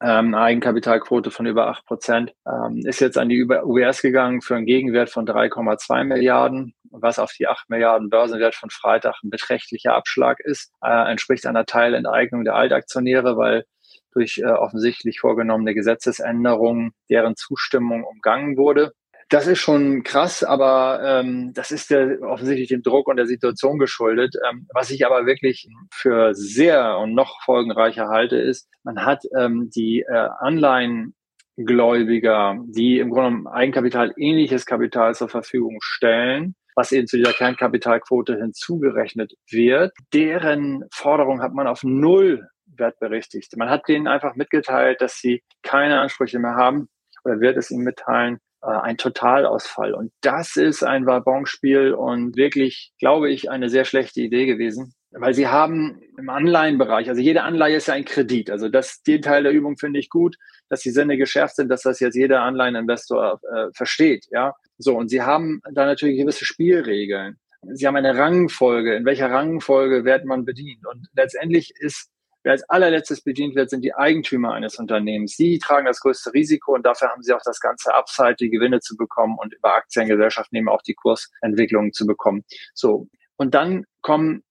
ähm, 0.00 0.34
Eigenkapitalquote 0.34 1.30
von 1.30 1.46
über 1.46 1.68
acht 1.68 1.84
Prozent, 1.84 2.34
ähm, 2.46 2.82
ist 2.84 3.00
jetzt 3.00 3.18
an 3.18 3.28
die 3.28 3.44
UBS 3.44 4.02
gegangen 4.02 4.40
für 4.40 4.56
einen 4.56 4.66
Gegenwert 4.66 5.10
von 5.10 5.26
3,2 5.26 6.04
Milliarden, 6.04 6.74
was 6.90 7.18
auf 7.18 7.32
die 7.32 7.46
8 7.46 7.70
Milliarden 7.70 8.10
Börsenwert 8.10 8.54
von 8.54 8.70
Freitag 8.70 9.16
ein 9.22 9.30
beträchtlicher 9.30 9.94
Abschlag 9.94 10.40
ist, 10.40 10.72
äh, 10.82 11.10
entspricht 11.10 11.46
einer 11.46 11.66
Teilenteignung 11.66 12.44
der 12.44 12.54
Altaktionäre, 12.54 13.36
weil 13.36 13.64
durch 14.12 14.38
äh, 14.38 14.44
offensichtlich 14.44 15.20
vorgenommene 15.20 15.74
Gesetzesänderungen 15.74 16.92
deren 17.08 17.36
Zustimmung 17.36 18.04
umgangen 18.04 18.56
wurde. 18.56 18.92
Das 19.32 19.46
ist 19.46 19.60
schon 19.60 20.02
krass, 20.02 20.44
aber 20.44 21.00
ähm, 21.02 21.54
das 21.54 21.70
ist 21.70 21.88
der, 21.88 22.20
offensichtlich 22.20 22.68
dem 22.68 22.82
Druck 22.82 23.08
und 23.08 23.16
der 23.16 23.24
Situation 23.24 23.78
geschuldet. 23.78 24.34
Ähm, 24.46 24.68
was 24.74 24.90
ich 24.90 25.06
aber 25.06 25.24
wirklich 25.24 25.66
für 25.90 26.34
sehr 26.34 26.98
und 26.98 27.14
noch 27.14 27.40
folgenreicher 27.42 28.08
halte, 28.08 28.36
ist, 28.36 28.68
man 28.82 29.06
hat 29.06 29.22
ähm, 29.34 29.70
die 29.74 30.02
äh, 30.02 30.28
Anleihengläubiger, 30.40 32.58
die 32.66 32.98
im 32.98 33.08
Grunde 33.08 33.30
genommen 33.30 33.46
Eigenkapital 33.46 34.12
ähnliches 34.18 34.66
Kapital 34.66 35.14
zur 35.14 35.30
Verfügung 35.30 35.78
stellen, 35.80 36.54
was 36.74 36.92
eben 36.92 37.06
zu 37.06 37.16
dieser 37.16 37.32
Kernkapitalquote 37.32 38.36
hinzugerechnet 38.36 39.32
wird, 39.50 39.94
deren 40.12 40.84
Forderung 40.92 41.40
hat 41.40 41.54
man 41.54 41.66
auf 41.66 41.82
null 41.84 42.48
wertberechtigt. 42.66 43.56
Man 43.56 43.70
hat 43.70 43.88
denen 43.88 44.08
einfach 44.08 44.34
mitgeteilt, 44.34 45.00
dass 45.00 45.20
sie 45.20 45.42
keine 45.62 46.00
Ansprüche 46.00 46.38
mehr 46.38 46.56
haben 46.56 46.90
oder 47.24 47.40
wird 47.40 47.56
es 47.56 47.70
ihnen 47.70 47.84
mitteilen, 47.84 48.38
ein 48.62 48.96
Totalausfall. 48.96 49.94
Und 49.94 50.12
das 50.20 50.56
ist 50.56 50.82
ein 50.82 51.06
Wabonspiel 51.06 51.94
und 51.94 52.36
wirklich, 52.36 52.92
glaube 52.98 53.30
ich, 53.30 53.50
eine 53.50 53.68
sehr 53.68 53.84
schlechte 53.84 54.20
Idee 54.20 54.46
gewesen. 54.46 54.94
Weil 55.10 55.34
sie 55.34 55.48
haben 55.48 56.00
im 56.16 56.30
Anleihenbereich, 56.30 57.08
also 57.10 57.20
jede 57.20 57.42
Anleihe 57.42 57.76
ist 57.76 57.88
ja 57.88 57.94
ein 57.94 58.06
Kredit. 58.06 58.50
Also 58.50 58.68
das, 58.70 59.02
den 59.02 59.20
Teil 59.20 59.42
der 59.42 59.52
Übung 59.52 59.76
finde 59.76 59.98
ich 59.98 60.08
gut, 60.08 60.36
dass 60.70 60.80
die 60.80 60.90
Sinne 60.90 61.18
geschärft 61.18 61.56
sind, 61.56 61.68
dass 61.68 61.82
das 61.82 62.00
jetzt 62.00 62.14
jeder 62.14 62.42
Anleiheninvestor 62.42 63.40
äh, 63.54 63.66
versteht. 63.74 64.26
Ja, 64.30 64.54
so 64.78 64.96
und 64.96 65.08
sie 65.08 65.20
haben 65.20 65.60
da 65.74 65.84
natürlich 65.84 66.18
gewisse 66.18 66.46
Spielregeln. 66.46 67.36
Sie 67.74 67.86
haben 67.86 67.96
eine 67.96 68.16
Rangfolge. 68.16 68.94
In 68.94 69.04
welcher 69.04 69.30
Rangfolge 69.30 70.04
wird 70.04 70.24
man 70.24 70.44
bedient? 70.44 70.86
Und 70.86 71.06
letztendlich 71.14 71.72
ist 71.78 72.11
Wer 72.42 72.52
als 72.52 72.68
allerletztes 72.68 73.22
bedient 73.22 73.54
wird, 73.54 73.70
sind 73.70 73.82
die 73.82 73.94
Eigentümer 73.94 74.52
eines 74.52 74.76
Unternehmens. 74.76 75.36
Sie 75.36 75.58
tragen 75.58 75.86
das 75.86 76.00
größte 76.00 76.32
Risiko 76.34 76.74
und 76.74 76.84
dafür 76.84 77.10
haben 77.10 77.22
sie 77.22 77.32
auch 77.32 77.42
das 77.44 77.60
ganze 77.60 77.94
Upside, 77.94 78.34
die 78.34 78.50
Gewinne 78.50 78.80
zu 78.80 78.96
bekommen 78.96 79.38
und 79.38 79.54
über 79.54 79.74
Aktiengesellschaften 79.74 80.58
eben 80.58 80.68
auch 80.68 80.82
die 80.82 80.94
Kursentwicklungen 80.94 81.92
zu 81.92 82.06
bekommen. 82.06 82.44
So. 82.74 83.08
Und 83.36 83.54
dann 83.54 83.84
kommen 84.00 84.42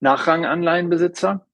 Nachranganleihenbesitzer, 0.00 1.46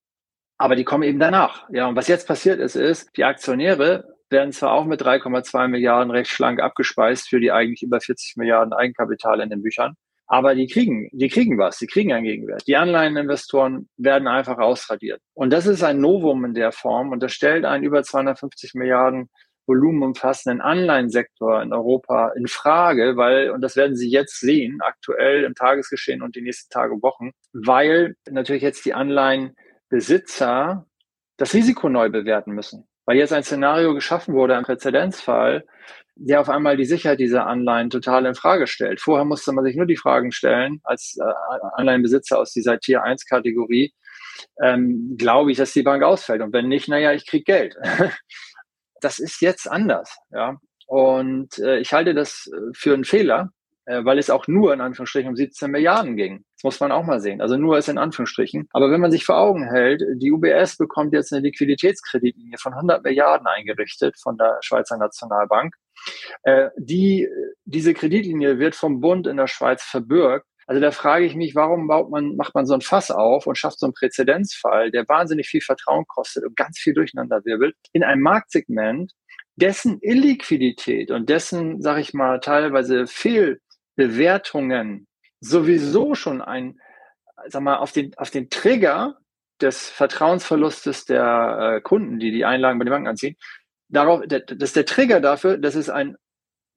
aber 0.57 0.75
die 0.75 0.83
kommen 0.83 1.03
eben 1.03 1.19
danach. 1.19 1.69
Ja, 1.69 1.87
und 1.87 1.95
was 1.95 2.07
jetzt 2.07 2.27
passiert 2.27 2.59
ist, 2.59 2.75
ist, 2.75 3.15
die 3.15 3.23
Aktionäre 3.23 4.15
werden 4.29 4.51
zwar 4.51 4.73
auch 4.73 4.85
mit 4.85 5.01
3,2 5.01 5.69
Milliarden 5.69 6.11
recht 6.11 6.31
schlank 6.31 6.59
abgespeist 6.59 7.29
für 7.29 7.39
die 7.39 7.51
eigentlich 7.51 7.83
über 7.83 8.01
40 8.01 8.35
Milliarden 8.35 8.73
Eigenkapital 8.73 9.39
in 9.39 9.49
den 9.49 9.61
Büchern. 9.61 9.95
Aber 10.27 10.55
die 10.55 10.67
kriegen, 10.67 11.09
die 11.13 11.29
kriegen 11.29 11.57
was, 11.57 11.77
die 11.77 11.87
kriegen 11.87 12.11
einen 12.11 12.25
Gegenwert. 12.25 12.67
Die 12.67 12.75
Anleiheninvestoren 12.75 13.89
werden 13.97 14.27
einfach 14.27 14.57
ausradiert. 14.57 15.21
Und 15.33 15.51
das 15.51 15.65
ist 15.65 15.83
ein 15.83 16.01
Novum 16.01 16.43
in 16.43 16.53
der 16.53 16.73
Form 16.73 17.11
und 17.11 17.23
das 17.23 17.33
stellt 17.33 17.63
einen 17.63 17.85
über 17.85 18.03
250 18.03 18.73
Milliarden 18.73 19.29
Volumen 19.67 20.01
umfassenden 20.01 20.61
Anleihensektor 20.61 21.61
in 21.61 21.73
Europa 21.73 22.29
in 22.37 22.47
Frage, 22.47 23.17
weil, 23.17 23.51
und 23.51 23.61
das 23.61 23.75
werden 23.75 23.95
Sie 23.97 24.09
jetzt 24.09 24.39
sehen, 24.39 24.79
aktuell 24.81 25.43
im 25.43 25.55
Tagesgeschehen 25.55 26.21
und 26.21 26.35
die 26.35 26.41
nächsten 26.41 26.71
Tage, 26.71 27.01
Wochen, 27.01 27.31
weil 27.51 28.15
natürlich 28.29 28.63
jetzt 28.63 28.85
die 28.85 28.93
Anleihenbesitzer 28.93 30.85
das 31.35 31.53
Risiko 31.53 31.89
neu 31.89 32.09
bewerten 32.09 32.53
müssen. 32.53 32.87
Weil 33.05 33.17
jetzt 33.17 33.33
ein 33.33 33.43
Szenario 33.43 33.93
geschaffen 33.93 34.33
wurde, 34.33 34.55
ein 34.55 34.63
Präzedenzfall, 34.63 35.65
der 36.19 36.41
auf 36.41 36.49
einmal 36.49 36.77
die 36.77 36.85
Sicherheit 36.85 37.19
dieser 37.19 37.47
Anleihen 37.47 37.89
total 37.89 38.25
in 38.25 38.35
Frage 38.35 38.67
stellt. 38.67 39.01
Vorher 39.01 39.25
musste 39.25 39.51
man 39.51 39.63
sich 39.63 39.75
nur 39.75 39.85
die 39.85 39.97
Fragen 39.97 40.31
stellen, 40.31 40.81
als 40.83 41.17
äh, 41.19 41.33
Anleihenbesitzer 41.75 42.39
aus 42.39 42.51
dieser 42.51 42.79
Tier 42.79 43.03
1 43.03 43.25
Kategorie, 43.25 43.93
ähm, 44.61 45.15
glaube 45.17 45.51
ich, 45.51 45.57
dass 45.57 45.73
die 45.73 45.83
Bank 45.83 46.03
ausfällt. 46.03 46.41
Und 46.41 46.53
wenn 46.53 46.67
nicht, 46.67 46.87
naja, 46.87 47.13
ich 47.13 47.27
krieg 47.27 47.45
Geld. 47.45 47.75
das 49.01 49.19
ist 49.19 49.41
jetzt 49.41 49.69
anders, 49.69 50.17
ja. 50.31 50.57
Und 50.87 51.59
äh, 51.59 51.79
ich 51.79 51.93
halte 51.93 52.13
das 52.13 52.49
äh, 52.51 52.57
für 52.73 52.93
einen 52.93 53.03
Fehler, 53.03 53.51
äh, 53.85 54.05
weil 54.05 54.17
es 54.17 54.29
auch 54.29 54.47
nur 54.47 54.73
in 54.73 54.81
Anführungsstrichen 54.81 55.29
um 55.29 55.35
17 55.35 55.69
Milliarden 55.69 56.15
ging. 56.15 56.45
Das 56.55 56.63
muss 56.63 56.79
man 56.79 56.91
auch 56.91 57.03
mal 57.03 57.19
sehen. 57.19 57.41
Also 57.41 57.57
nur 57.57 57.77
ist 57.77 57.89
in 57.89 57.97
Anführungsstrichen. 57.97 58.69
Aber 58.71 58.89
wenn 58.89 59.01
man 59.01 59.11
sich 59.11 59.25
vor 59.25 59.37
Augen 59.37 59.69
hält, 59.69 60.01
die 60.15 60.31
UBS 60.31 60.77
bekommt 60.77 61.13
jetzt 61.13 61.33
eine 61.33 61.41
Liquiditätskreditlinie 61.41 62.57
von 62.57 62.73
100 62.73 63.03
Milliarden 63.03 63.47
eingerichtet 63.47 64.17
von 64.17 64.37
der 64.37 64.57
Schweizer 64.61 64.97
Nationalbank. 64.97 65.75
Äh, 66.43 66.69
die, 66.77 67.27
diese 67.65 67.93
Kreditlinie 67.93 68.59
wird 68.59 68.75
vom 68.75 69.01
Bund 69.01 69.27
in 69.27 69.37
der 69.37 69.47
Schweiz 69.47 69.83
verbürgt. 69.83 70.45
Also 70.65 70.81
da 70.81 70.91
frage 70.91 71.25
ich 71.25 71.35
mich, 71.35 71.55
warum 71.55 71.87
baut 71.87 72.09
man, 72.09 72.35
macht 72.35 72.53
man 72.53 72.65
so 72.65 72.73
ein 72.73 72.81
Fass 72.81 73.09
auf 73.09 73.47
und 73.47 73.57
schafft 73.57 73.79
so 73.79 73.85
einen 73.85 73.93
Präzedenzfall, 73.93 74.91
der 74.91 75.07
wahnsinnig 75.07 75.47
viel 75.47 75.61
Vertrauen 75.61 76.05
kostet 76.07 76.43
und 76.43 76.57
ganz 76.57 76.77
viel 76.77 76.93
durcheinander 76.93 77.45
wirbelt, 77.45 77.75
in 77.93 78.03
einem 78.03 78.21
Marktsegment, 78.21 79.13
dessen 79.55 79.99
Illiquidität 80.01 81.09
und 81.09 81.29
dessen, 81.29 81.81
sag 81.81 81.99
ich 81.99 82.13
mal, 82.13 82.41
teilweise 82.41 83.07
Fehlbewertungen 83.07 85.07
sowieso 85.39 86.15
schon 86.15 86.41
ein, 86.41 86.79
sag 87.47 87.63
mal, 87.63 87.77
auf 87.77 87.93
den, 87.93 88.13
auf 88.17 88.29
den 88.29 88.49
Trigger 88.49 89.17
des 89.61 89.89
Vertrauensverlustes 89.89 91.05
der 91.05 91.77
äh, 91.77 91.81
Kunden, 91.81 92.19
die 92.19 92.31
die 92.31 92.45
Einlagen 92.45 92.77
bei 92.77 92.85
den 92.85 92.91
Banken 92.91 93.07
anziehen, 93.07 93.37
darauf, 93.89 94.21
das 94.27 94.41
ist 94.59 94.75
der 94.75 94.85
Trigger 94.85 95.19
dafür, 95.19 95.57
dass 95.57 95.75
es 95.75 95.89
ein 95.89 96.15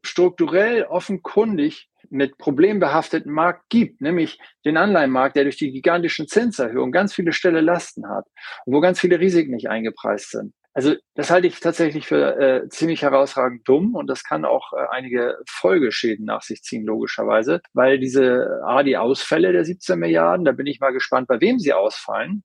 strukturell 0.02 0.84
offenkundig 0.84 1.88
mit 2.08 2.38
problembehafteten 2.38 3.32
Markt 3.32 3.68
gibt, 3.68 4.00
nämlich 4.00 4.38
den 4.64 4.76
Anleihenmarkt, 4.76 5.36
der 5.36 5.44
durch 5.44 5.56
die 5.56 5.72
gigantischen 5.72 6.26
Zinserhöhungen 6.26 6.92
ganz 6.92 7.14
viele 7.14 7.32
Stelle 7.32 7.60
Lasten 7.60 8.08
hat 8.08 8.26
und 8.64 8.74
wo 8.74 8.80
ganz 8.80 8.98
viele 8.98 9.20
Risiken 9.20 9.52
nicht 9.52 9.68
eingepreist 9.68 10.30
sind. 10.30 10.54
Also 10.72 10.94
das 11.14 11.30
halte 11.30 11.48
ich 11.48 11.58
tatsächlich 11.58 12.06
für 12.06 12.38
äh, 12.38 12.68
ziemlich 12.68 13.02
herausragend 13.02 13.68
dumm 13.68 13.94
und 13.96 14.06
das 14.06 14.22
kann 14.22 14.44
auch 14.44 14.72
äh, 14.72 14.86
einige 14.90 15.36
Folgeschäden 15.48 16.24
nach 16.24 16.42
sich 16.42 16.62
ziehen, 16.62 16.86
logischerweise, 16.86 17.60
weil 17.72 17.98
diese, 17.98 18.60
ah, 18.64 18.84
die 18.84 18.96
Ausfälle 18.96 19.52
der 19.52 19.64
17 19.64 19.98
Milliarden, 19.98 20.44
da 20.44 20.52
bin 20.52 20.66
ich 20.66 20.78
mal 20.78 20.92
gespannt, 20.92 21.26
bei 21.26 21.40
wem 21.40 21.58
sie 21.58 21.72
ausfallen. 21.72 22.44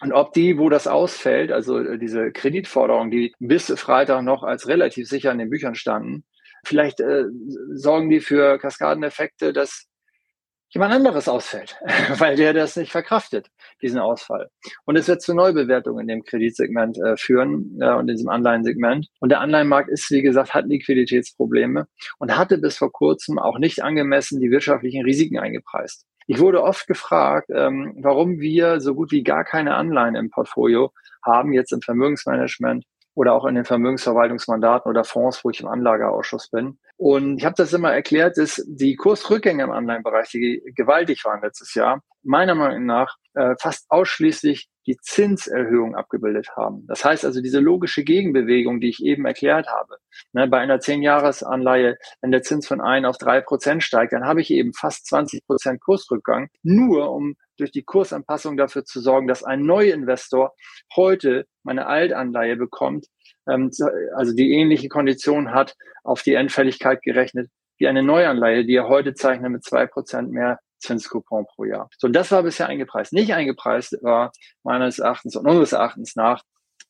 Und 0.00 0.12
ob 0.12 0.32
die, 0.32 0.58
wo 0.58 0.70
das 0.70 0.86
ausfällt, 0.86 1.52
also 1.52 1.78
äh, 1.78 1.98
diese 1.98 2.32
Kreditforderungen, 2.32 3.10
die 3.10 3.34
bis 3.38 3.66
Freitag 3.76 4.22
noch 4.22 4.42
als 4.42 4.66
relativ 4.66 5.08
sicher 5.08 5.30
in 5.30 5.38
den 5.38 5.50
Büchern 5.50 5.74
standen, 5.74 6.24
vielleicht 6.64 7.00
äh, 7.00 7.24
sorgen 7.74 8.08
die 8.10 8.20
für 8.20 8.58
Kaskadeneffekte, 8.58 9.52
dass 9.52 9.86
jemand 10.70 10.94
anderes 10.94 11.28
ausfällt, 11.28 11.76
weil 12.18 12.36
der 12.36 12.54
das 12.54 12.76
nicht 12.76 12.92
verkraftet, 12.92 13.48
diesen 13.82 13.98
Ausfall. 13.98 14.48
Und 14.84 14.96
es 14.96 15.08
wird 15.08 15.20
zu 15.20 15.34
Neubewertungen 15.34 16.02
in 16.02 16.08
dem 16.08 16.24
Kreditsegment 16.24 16.96
äh, 16.98 17.16
führen 17.16 17.78
äh, 17.80 17.92
und 17.92 18.08
in 18.08 18.16
diesem 18.16 18.28
Anleihensegment. 18.28 19.08
Und 19.20 19.30
der 19.30 19.40
Anleihenmarkt 19.40 19.90
ist, 19.90 20.10
wie 20.10 20.22
gesagt, 20.22 20.54
hat 20.54 20.66
Liquiditätsprobleme 20.66 21.86
und 22.18 22.36
hatte 22.36 22.58
bis 22.58 22.78
vor 22.78 22.92
kurzem 22.92 23.38
auch 23.38 23.58
nicht 23.58 23.82
angemessen 23.82 24.40
die 24.40 24.50
wirtschaftlichen 24.50 25.04
Risiken 25.04 25.38
eingepreist. 25.38 26.06
Ich 26.26 26.38
wurde 26.38 26.62
oft 26.62 26.86
gefragt, 26.86 27.50
ähm, 27.52 27.94
warum 27.98 28.38
wir 28.38 28.80
so 28.80 28.94
gut 28.94 29.10
wie 29.10 29.22
gar 29.22 29.44
keine 29.44 29.74
Anleihen 29.74 30.14
im 30.14 30.30
Portfolio 30.30 30.92
haben, 31.24 31.52
jetzt 31.52 31.72
im 31.72 31.82
Vermögensmanagement 31.82 32.84
oder 33.14 33.34
auch 33.34 33.44
in 33.44 33.54
den 33.54 33.64
Vermögensverwaltungsmandaten 33.64 34.88
oder 34.88 35.04
Fonds, 35.04 35.44
wo 35.44 35.50
ich 35.50 35.60
im 35.60 35.68
Anlageausschuss 35.68 36.48
bin. 36.50 36.78
Und 36.96 37.38
ich 37.38 37.44
habe 37.44 37.54
das 37.56 37.72
immer 37.72 37.92
erklärt, 37.92 38.36
dass 38.36 38.62
die 38.66 38.96
Kursrückgänge 38.96 39.64
im 39.64 39.70
Anleihenbereich, 39.70 40.28
die 40.30 40.62
gewaltig 40.74 41.24
waren 41.24 41.42
letztes 41.42 41.74
Jahr, 41.74 42.02
meiner 42.22 42.54
Meinung 42.54 42.86
nach 42.86 43.16
äh, 43.34 43.54
fast 43.58 43.86
ausschließlich 43.88 44.68
die 44.86 44.96
Zinserhöhung 44.96 45.94
abgebildet 45.94 46.48
haben. 46.56 46.86
Das 46.86 47.04
heißt 47.04 47.24
also 47.24 47.40
diese 47.40 47.60
logische 47.60 48.04
Gegenbewegung, 48.04 48.80
die 48.80 48.88
ich 48.88 49.02
eben 49.04 49.24
erklärt 49.24 49.68
habe. 49.68 49.96
Ne, 50.32 50.48
bei 50.48 50.58
einer 50.58 50.78
10-Jahres-Anleihe, 50.78 51.96
wenn 52.20 52.32
der 52.32 52.42
Zins 52.42 52.66
von 52.66 52.80
1 52.80 53.06
auf 53.06 53.18
3 53.18 53.42
Prozent 53.42 53.82
steigt, 53.82 54.12
dann 54.12 54.26
habe 54.26 54.40
ich 54.40 54.50
eben 54.50 54.72
fast 54.72 55.06
20 55.06 55.46
Prozent 55.46 55.80
Kursrückgang, 55.80 56.48
nur 56.62 57.12
um 57.12 57.36
durch 57.60 57.72
die 57.72 57.82
Kursanpassung 57.82 58.56
dafür 58.56 58.84
zu 58.84 59.00
sorgen, 59.00 59.28
dass 59.28 59.44
ein 59.44 59.62
Neuinvestor 59.62 60.54
heute 60.96 61.46
meine 61.62 61.86
Altanleihe 61.86 62.56
bekommt, 62.56 63.06
ähm, 63.48 63.70
also 64.14 64.34
die 64.34 64.52
ähnliche 64.52 64.88
Kondition 64.88 65.52
hat, 65.52 65.76
auf 66.02 66.22
die 66.22 66.34
Endfälligkeit 66.34 67.02
gerechnet, 67.02 67.50
wie 67.78 67.88
eine 67.88 68.02
Neuanleihe, 68.02 68.64
die 68.64 68.74
er 68.74 68.88
heute 68.88 69.14
zeichnet 69.14 69.50
mit 69.50 69.64
zwei 69.64 69.86
Prozent 69.86 70.30
mehr 70.30 70.58
Zinscoupon 70.80 71.46
pro 71.46 71.64
Jahr. 71.64 71.90
So, 71.98 72.08
das 72.08 72.30
war 72.30 72.42
bisher 72.42 72.68
eingepreist. 72.68 73.12
Nicht 73.12 73.34
eingepreist 73.34 73.98
war 74.02 74.32
meines 74.62 74.98
Erachtens 74.98 75.36
und 75.36 75.46
unseres 75.46 75.72
Erachtens 75.72 76.16
nach 76.16 76.42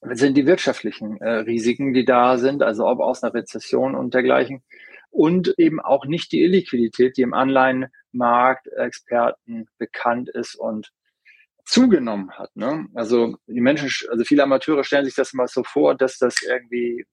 sind 0.02 0.36
die 0.36 0.46
wirtschaftlichen 0.46 1.20
äh, 1.20 1.30
Risiken, 1.30 1.92
die 1.92 2.04
da 2.04 2.38
sind, 2.38 2.62
also 2.62 2.86
ob 2.86 3.00
aus 3.00 3.22
einer 3.22 3.34
Rezession 3.34 3.94
und 3.94 4.14
dergleichen. 4.14 4.62
Und 5.10 5.54
eben 5.58 5.80
auch 5.80 6.06
nicht 6.06 6.32
die 6.32 6.42
Illiquidität, 6.42 7.16
die 7.16 7.22
im 7.22 7.34
Anleihenmarkt 7.34 8.68
Experten 8.68 9.66
bekannt 9.78 10.28
ist 10.28 10.54
und 10.54 10.90
zugenommen 11.64 12.30
hat. 12.32 12.54
Ne? 12.54 12.86
Also 12.94 13.36
die 13.46 13.60
Menschen, 13.60 13.90
also 14.10 14.24
viele 14.24 14.42
Amateure 14.42 14.84
stellen 14.84 15.04
sich 15.04 15.14
das 15.14 15.32
mal 15.32 15.48
so 15.48 15.62
vor, 15.64 15.94
dass 15.94 16.18
das 16.18 16.36
irgendwie 16.42 17.06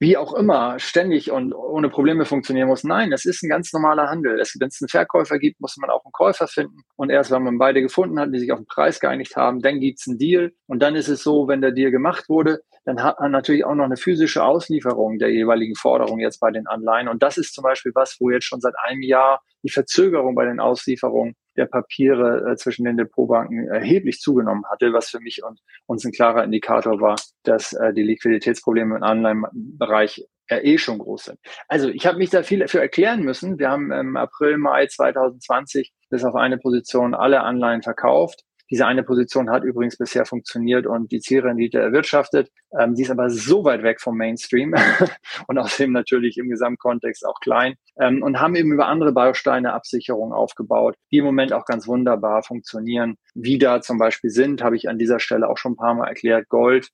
wie 0.00 0.16
auch 0.16 0.34
immer 0.34 0.78
ständig 0.78 1.30
und 1.32 1.52
ohne 1.52 1.88
Probleme 1.88 2.24
funktionieren 2.24 2.68
muss. 2.68 2.84
Nein, 2.84 3.12
es 3.12 3.24
ist 3.24 3.42
ein 3.42 3.48
ganz 3.48 3.72
normaler 3.72 4.08
Handel. 4.08 4.36
Wenn 4.36 4.68
es 4.68 4.80
einen 4.80 4.88
Verkäufer 4.88 5.38
gibt, 5.38 5.60
muss 5.60 5.76
man 5.76 5.90
auch 5.90 6.04
einen 6.04 6.12
Käufer 6.12 6.46
finden. 6.46 6.82
Und 6.96 7.10
erst 7.10 7.30
wenn 7.32 7.42
man 7.42 7.58
beide 7.58 7.82
gefunden 7.82 8.20
hat, 8.20 8.32
die 8.32 8.38
sich 8.38 8.52
auf 8.52 8.60
den 8.60 8.66
Preis 8.66 9.00
geeinigt 9.00 9.34
haben, 9.34 9.60
dann 9.60 9.80
gibt's 9.80 10.06
einen 10.06 10.18
Deal. 10.18 10.52
Und 10.66 10.82
dann 10.82 10.94
ist 10.94 11.08
es 11.08 11.22
so, 11.22 11.48
wenn 11.48 11.60
der 11.60 11.72
Deal 11.72 11.90
gemacht 11.90 12.28
wurde, 12.28 12.60
dann 12.84 13.02
hat 13.02 13.18
man 13.20 13.32
natürlich 13.32 13.64
auch 13.64 13.74
noch 13.74 13.84
eine 13.84 13.96
physische 13.96 14.44
Auslieferung 14.44 15.18
der 15.18 15.30
jeweiligen 15.30 15.74
Forderung 15.74 16.20
jetzt 16.20 16.38
bei 16.38 16.50
den 16.50 16.66
Anleihen. 16.66 17.08
Und 17.08 17.22
das 17.22 17.36
ist 17.36 17.54
zum 17.54 17.62
Beispiel 17.62 17.92
was, 17.94 18.16
wo 18.20 18.30
jetzt 18.30 18.46
schon 18.46 18.60
seit 18.60 18.74
einem 18.78 19.02
Jahr 19.02 19.42
die 19.64 19.70
Verzögerung 19.70 20.34
bei 20.34 20.44
den 20.44 20.60
Auslieferungen 20.60 21.34
der 21.58 21.66
Papiere 21.66 22.52
äh, 22.52 22.56
zwischen 22.56 22.84
den 22.84 22.96
Depotbanken 22.96 23.68
erheblich 23.68 24.20
zugenommen 24.20 24.64
hatte, 24.70 24.92
was 24.92 25.10
für 25.10 25.20
mich 25.20 25.42
und 25.44 25.60
uns 25.86 26.04
ein 26.04 26.12
klarer 26.12 26.44
Indikator 26.44 27.00
war, 27.00 27.16
dass 27.42 27.72
äh, 27.74 27.92
die 27.92 28.02
Liquiditätsprobleme 28.02 28.96
im 28.96 29.02
Anleihenbereich 29.02 30.26
eh 30.50 30.78
schon 30.78 30.98
groß 30.98 31.24
sind. 31.24 31.38
Also 31.68 31.88
ich 31.88 32.06
habe 32.06 32.18
mich 32.18 32.30
da 32.30 32.42
viel 32.42 32.60
dafür 32.60 32.80
erklären 32.80 33.22
müssen. 33.22 33.58
Wir 33.58 33.70
haben 33.70 33.92
im 33.92 34.16
April, 34.16 34.56
Mai 34.56 34.86
2020 34.86 35.92
bis 36.08 36.24
auf 36.24 36.34
eine 36.34 36.56
Position 36.56 37.14
alle 37.14 37.42
Anleihen 37.42 37.82
verkauft. 37.82 38.44
Diese 38.70 38.86
eine 38.86 39.02
Position 39.02 39.50
hat 39.50 39.64
übrigens 39.64 39.96
bisher 39.96 40.26
funktioniert 40.26 40.86
und 40.86 41.10
die 41.10 41.20
Zielrendite 41.20 41.78
erwirtschaftet. 41.78 42.50
Ähm, 42.78 42.94
die 42.94 43.02
ist 43.02 43.10
aber 43.10 43.30
so 43.30 43.64
weit 43.64 43.82
weg 43.82 44.00
vom 44.00 44.16
Mainstream 44.16 44.74
und 45.48 45.58
außerdem 45.58 45.92
natürlich 45.92 46.36
im 46.38 46.48
Gesamtkontext 46.48 47.26
auch 47.26 47.40
klein 47.40 47.74
ähm, 47.98 48.22
und 48.22 48.40
haben 48.40 48.54
eben 48.54 48.72
über 48.72 48.86
andere 48.86 49.12
Bausteine 49.12 49.72
Absicherungen 49.72 50.32
aufgebaut, 50.32 50.96
die 51.10 51.18
im 51.18 51.24
Moment 51.24 51.52
auch 51.52 51.64
ganz 51.64 51.86
wunderbar 51.86 52.42
funktionieren. 52.42 53.16
Wie 53.34 53.58
da 53.58 53.80
zum 53.80 53.98
Beispiel 53.98 54.30
sind, 54.30 54.62
habe 54.62 54.76
ich 54.76 54.88
an 54.88 54.98
dieser 54.98 55.20
Stelle 55.20 55.48
auch 55.48 55.58
schon 55.58 55.72
ein 55.72 55.76
paar 55.76 55.94
Mal 55.94 56.08
erklärt. 56.08 56.48
Gold 56.48 56.88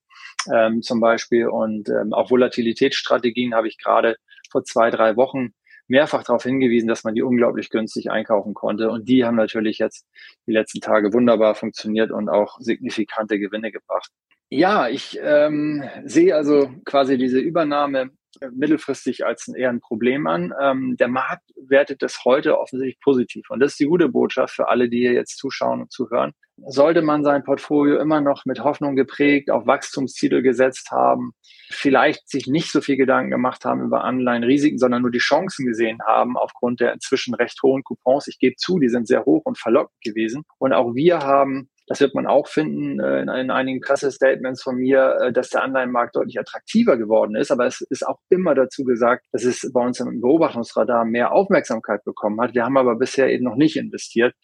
ähm, 0.53 0.83
zum 0.83 1.01
Beispiel 1.01 1.49
und 1.49 1.89
ähm, 1.89 2.13
auch 2.13 2.31
Volatilitätsstrategien 2.31 3.55
habe 3.55 3.69
ich 3.69 3.79
gerade 3.79 4.17
vor 4.51 4.65
zwei, 4.65 4.91
drei 4.91 5.17
Wochen 5.17 5.53
mehrfach 5.95 6.25
darauf 6.25 6.43
hingewiesen, 6.43 6.89
dass 6.89 7.05
man 7.05 7.15
die 7.15 7.23
unglaublich 7.23 7.71
günstig 7.71 8.11
einkaufen 8.11 8.53
konnte. 8.53 8.91
Und 8.91 9.09
die 9.09 9.25
haben 9.25 9.37
natürlich 9.37 9.79
jetzt 9.79 10.09
die 10.45 10.53
letzten 10.53 10.81
Tage 10.81 11.13
wunderbar 11.13 11.55
funktioniert 11.55 12.11
und 12.11 12.29
auch 12.29 12.59
signifikante 12.59 13.39
Gewinne 13.39 13.71
gebracht. 13.71 14.11
Ja, 14.51 14.89
ich 14.89 15.17
ähm, 15.23 15.85
sehe 16.05 16.35
also 16.35 16.69
quasi 16.85 17.17
diese 17.17 17.39
Übernahme 17.39 18.11
mittelfristig 18.53 19.25
als 19.27 19.49
eher 19.49 19.71
ein 19.71 19.81
Problem 19.81 20.27
an. 20.27 20.53
Ähm, 20.61 20.97
der 20.99 21.09
Markt 21.09 21.51
wertet 21.57 22.03
das 22.03 22.25
heute 22.25 22.59
offensichtlich 22.59 23.01
positiv. 23.01 23.51
Und 23.51 23.61
das 23.61 23.73
ist 23.73 23.81
die 23.81 23.87
gute 23.87 24.09
Botschaft 24.09 24.55
für 24.55 24.69
alle, 24.69 24.89
die 24.89 25.01
hier 25.01 25.13
jetzt 25.13 25.39
zuschauen 25.39 25.83
und 25.83 25.93
zuhören. 25.93 26.33
Sollte 26.67 27.03
man 27.03 27.25
sein 27.25 27.43
Portfolio 27.43 27.99
immer 27.99 28.21
noch 28.21 28.45
mit 28.45 28.63
Hoffnung 28.63 28.95
geprägt, 28.95 29.51
auf 29.51 29.67
Wachstumsziele 29.67 30.41
gesetzt 30.41 30.93
haben, 30.93 31.33
vielleicht 31.69 32.29
sich 32.29 32.47
nicht 32.47 32.71
so 32.71 32.81
viel 32.81 32.97
Gedanken 32.97 33.31
gemacht 33.31 33.65
haben 33.65 33.83
über 33.83 34.05
Anleihenrisiken, 34.05 34.79
sondern 34.79 35.03
nur 35.03 35.11
die 35.11 35.19
Chancen 35.19 35.67
gesehen 35.67 35.99
haben 36.07 36.37
aufgrund 36.37 36.81
der 36.81 36.93
inzwischen 36.93 37.35
recht 37.35 37.61
hohen 37.63 37.83
Coupons. 37.83 38.29
Ich 38.29 38.39
gebe 38.39 38.55
zu, 38.57 38.79
die 38.79 38.89
sind 38.89 39.09
sehr 39.09 39.25
hoch 39.25 39.43
und 39.45 39.59
verlockend 39.59 40.01
gewesen. 40.01 40.45
Und 40.59 40.73
auch 40.73 40.95
wir 40.95 41.19
haben 41.19 41.69
das 41.87 42.01
wird 42.01 42.15
man 42.15 42.27
auch 42.27 42.49
finden 42.49 42.99
äh, 43.01 43.21
in, 43.21 43.29
in, 43.29 43.51
einigen 43.51 43.81
Pressestatements 43.81 44.63
von 44.63 44.77
mir, 44.77 45.19
äh, 45.21 45.33
dass 45.33 45.51
der 45.51 45.63
Anleihenmarkt 45.63 46.17
deutlich 46.17 46.39
attraktiver 46.39 46.97
geworden 46.97 47.37
ist. 47.37 47.51
Aber 47.51 47.67
es 47.67 47.81
ist 47.83 48.07
auch 48.07 48.19
immer 48.31 48.55
dazu 48.55 48.85
gesagt, 48.85 49.27
dass 49.33 49.45
es 49.45 49.71
bei 49.73 49.85
uns 49.85 50.01
im 50.01 50.21
Beobachtungsradar 50.21 51.05
mehr 51.05 51.33
Aufmerksamkeit 51.33 52.03
bekommen 52.05 52.41
hat. 52.41 52.55
Wir 52.55 52.65
haben 52.65 52.79
aber 52.79 52.97
bisher 52.97 53.31
eben 53.31 53.45
noch 53.45 53.57
nicht 53.57 53.77
investiert, 53.77 54.35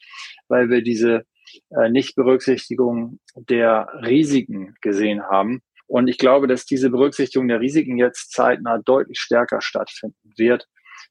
weil 0.49 0.69
wir 0.69 0.83
diese 0.83 1.25
äh, 1.71 1.89
Nichtberücksichtigung 1.89 3.21
der 3.35 3.89
Risiken 4.03 4.75
gesehen 4.83 5.23
haben. 5.23 5.63
Und 5.87 6.09
ich 6.09 6.19
glaube, 6.19 6.47
dass 6.47 6.67
diese 6.67 6.91
Berücksichtigung 6.91 7.49
der 7.49 7.61
Risiken 7.61 7.97
jetzt 7.97 8.33
zeitnah 8.33 8.79
deutlich 8.79 9.19
stärker 9.19 9.61
stattfinden 9.61 10.33
wird 10.37 10.69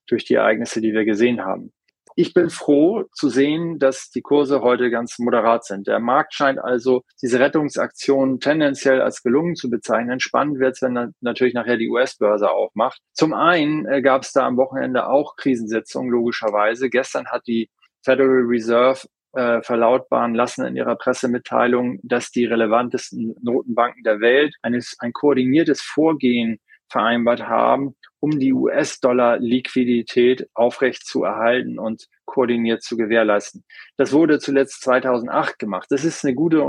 durch 0.08 0.26
die 0.26 0.36
Ereignisse, 0.36 0.80
die 0.80 0.94
wir 0.94 1.06
gesehen 1.06 1.42
haben. 1.42 1.74
Ich 2.22 2.34
bin 2.34 2.50
froh 2.50 3.06
zu 3.14 3.30
sehen, 3.30 3.80
dass 3.80 4.10
die 4.10 4.22
Kurse 4.22 4.60
heute 4.60 4.90
ganz 4.90 5.20
moderat 5.20 5.64
sind. 5.64 5.88
Der 5.88 6.02
Markt 6.02 6.34
scheint 6.34 6.60
also 6.60 7.04
diese 7.22 7.40
Rettungsaktion 7.40 8.42
tendenziell 8.42 9.02
als 9.02 9.24
gelungen 9.24 9.56
zu 9.56 9.70
bezeichnen. 9.70 10.20
Spannend 10.20 10.60
wird 10.60 10.74
es, 10.74 10.82
wenn 10.82 11.14
natürlich 11.22 11.54
nachher 11.54 11.78
die 11.78 11.88
US-Börse 11.88 12.52
aufmacht. 12.52 13.00
Zum 13.14 13.34
einen 13.34 13.86
äh, 13.86 14.02
gab 14.02 14.24
es 14.24 14.34
da 14.34 14.46
am 14.46 14.58
Wochenende 14.58 15.08
auch 15.08 15.38
Krisensitzungen, 15.38 16.12
logischerweise. 16.12 16.90
Gestern 16.90 17.28
hat 17.28 17.48
die 17.48 17.70
Federal 18.04 18.44
Reserve 18.46 19.08
äh, 19.32 19.62
verlautbaren 19.62 20.36
lassen 20.36 20.66
in 20.66 20.76
ihrer 20.76 20.98
Pressemitteilung, 20.98 22.02
dass 22.04 22.32
die 22.32 22.44
relevantesten 22.44 23.34
Notenbanken 23.42 24.04
der 24.04 24.20
Welt 24.20 24.54
eines, 24.62 24.98
ein 25.00 25.14
koordiniertes 25.14 25.82
Vorgehen 25.82 26.60
vereinbart 26.90 27.44
haben, 27.48 27.96
um 28.20 28.40
die 28.40 28.54
US-Dollar-Liquidität 28.54 30.50
aufrecht 30.54 31.06
zu 31.06 31.24
erhalten 31.24 31.80
und 31.80 32.08
koordiniert 32.26 32.84
zu 32.84 32.98
gewährleisten. 32.98 33.64
Das 33.98 34.12
wurde 34.14 34.40
zuletzt 34.40 34.82
2008 34.82 35.60
gemacht. 35.60 35.88
Das 35.90 36.04
ist 36.04 36.26
eine 36.26 36.36
gute 36.36 36.64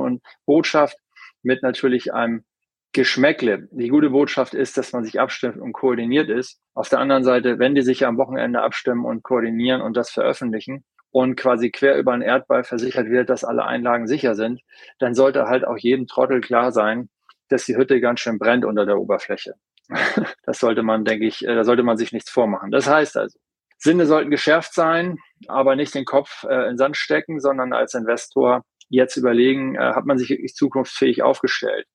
Botschaft 0.46 0.96
mit 1.42 1.62
natürlich 1.62 2.12
einem 2.12 2.44
Geschmäckle. 2.92 3.68
Die 3.70 3.88
gute 3.88 4.10
Botschaft 4.10 4.54
ist, 4.54 4.76
dass 4.76 4.92
man 4.92 5.04
sich 5.04 5.20
abstimmt 5.20 5.58
und 5.58 5.72
koordiniert 5.72 6.28
ist. 6.28 6.60
Auf 6.74 6.88
der 6.88 6.98
anderen 6.98 7.24
Seite, 7.24 7.58
wenn 7.58 7.74
die 7.74 7.82
sich 7.82 8.04
am 8.04 8.18
Wochenende 8.18 8.62
abstimmen 8.62 9.04
und 9.04 9.22
koordinieren 9.22 9.80
und 9.80 9.96
das 9.96 10.10
veröffentlichen, 10.10 10.84
und 11.12 11.36
quasi 11.36 11.70
quer 11.70 11.98
über 11.98 12.12
den 12.12 12.22
Erdball 12.22 12.64
versichert 12.64 13.08
wird, 13.08 13.30
dass 13.30 13.44
alle 13.44 13.64
Einlagen 13.64 14.06
sicher 14.06 14.34
sind, 14.34 14.60
dann 14.98 15.14
sollte 15.14 15.46
halt 15.46 15.66
auch 15.66 15.76
jedem 15.76 16.06
Trottel 16.06 16.40
klar 16.40 16.72
sein, 16.72 17.08
dass 17.48 17.64
die 17.64 17.76
Hütte 17.76 18.00
ganz 18.00 18.20
schön 18.20 18.38
brennt 18.38 18.64
unter 18.64 18.86
der 18.86 18.98
Oberfläche. 18.98 19.54
Das 20.44 20.58
sollte 20.58 20.82
man, 20.82 21.04
denke 21.04 21.26
ich, 21.26 21.46
äh, 21.46 21.54
da 21.54 21.64
sollte 21.64 21.82
man 21.82 21.96
sich 21.96 22.12
nichts 22.12 22.30
vormachen. 22.30 22.70
Das 22.70 22.88
heißt 22.88 23.16
also, 23.16 23.38
Sinne 23.78 24.06
sollten 24.06 24.30
geschärft 24.30 24.74
sein, 24.74 25.18
aber 25.48 25.76
nicht 25.76 25.94
den 25.94 26.04
Kopf 26.04 26.44
äh, 26.44 26.68
in 26.68 26.76
Sand 26.76 26.96
stecken, 26.96 27.40
sondern 27.40 27.72
als 27.72 27.94
Investor 27.94 28.64
jetzt 28.88 29.16
überlegen, 29.16 29.76
äh, 29.76 29.94
hat 29.94 30.06
man 30.06 30.18
sich 30.18 30.28
wirklich 30.30 30.54
zukunftsfähig 30.54 31.22
aufgestellt. 31.22 31.86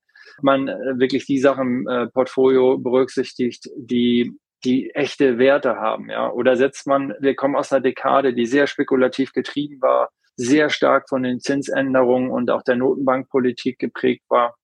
Man 0.42 0.68
äh, 0.68 1.00
wirklich 1.00 1.26
die 1.26 1.40
Sachen 1.40 1.88
äh, 1.88 2.08
Portfolio 2.08 2.78
berücksichtigt, 2.78 3.70
die 3.78 4.34
die 4.64 4.90
echte 4.96 5.38
Werte 5.38 5.76
haben, 5.76 6.10
ja. 6.10 6.32
Oder 6.32 6.56
setzt 6.56 6.88
man, 6.88 7.14
wir 7.20 7.36
kommen 7.36 7.56
aus 7.56 7.72
einer 7.72 7.82
Dekade, 7.82 8.34
die 8.34 8.48
sehr 8.48 8.66
spekulativ 8.66 9.32
getrieben 9.32 9.80
war, 9.80 10.10
sehr 10.38 10.70
stark 10.70 11.08
von 11.08 11.22
den 11.22 11.40
Zinsänderungen 11.40 12.32
und 12.32 12.50
auch 12.50 12.64
der 12.64 12.76
Notenbankpolitik 12.76 13.78
geprägt 13.78 14.24
war. 14.28 14.56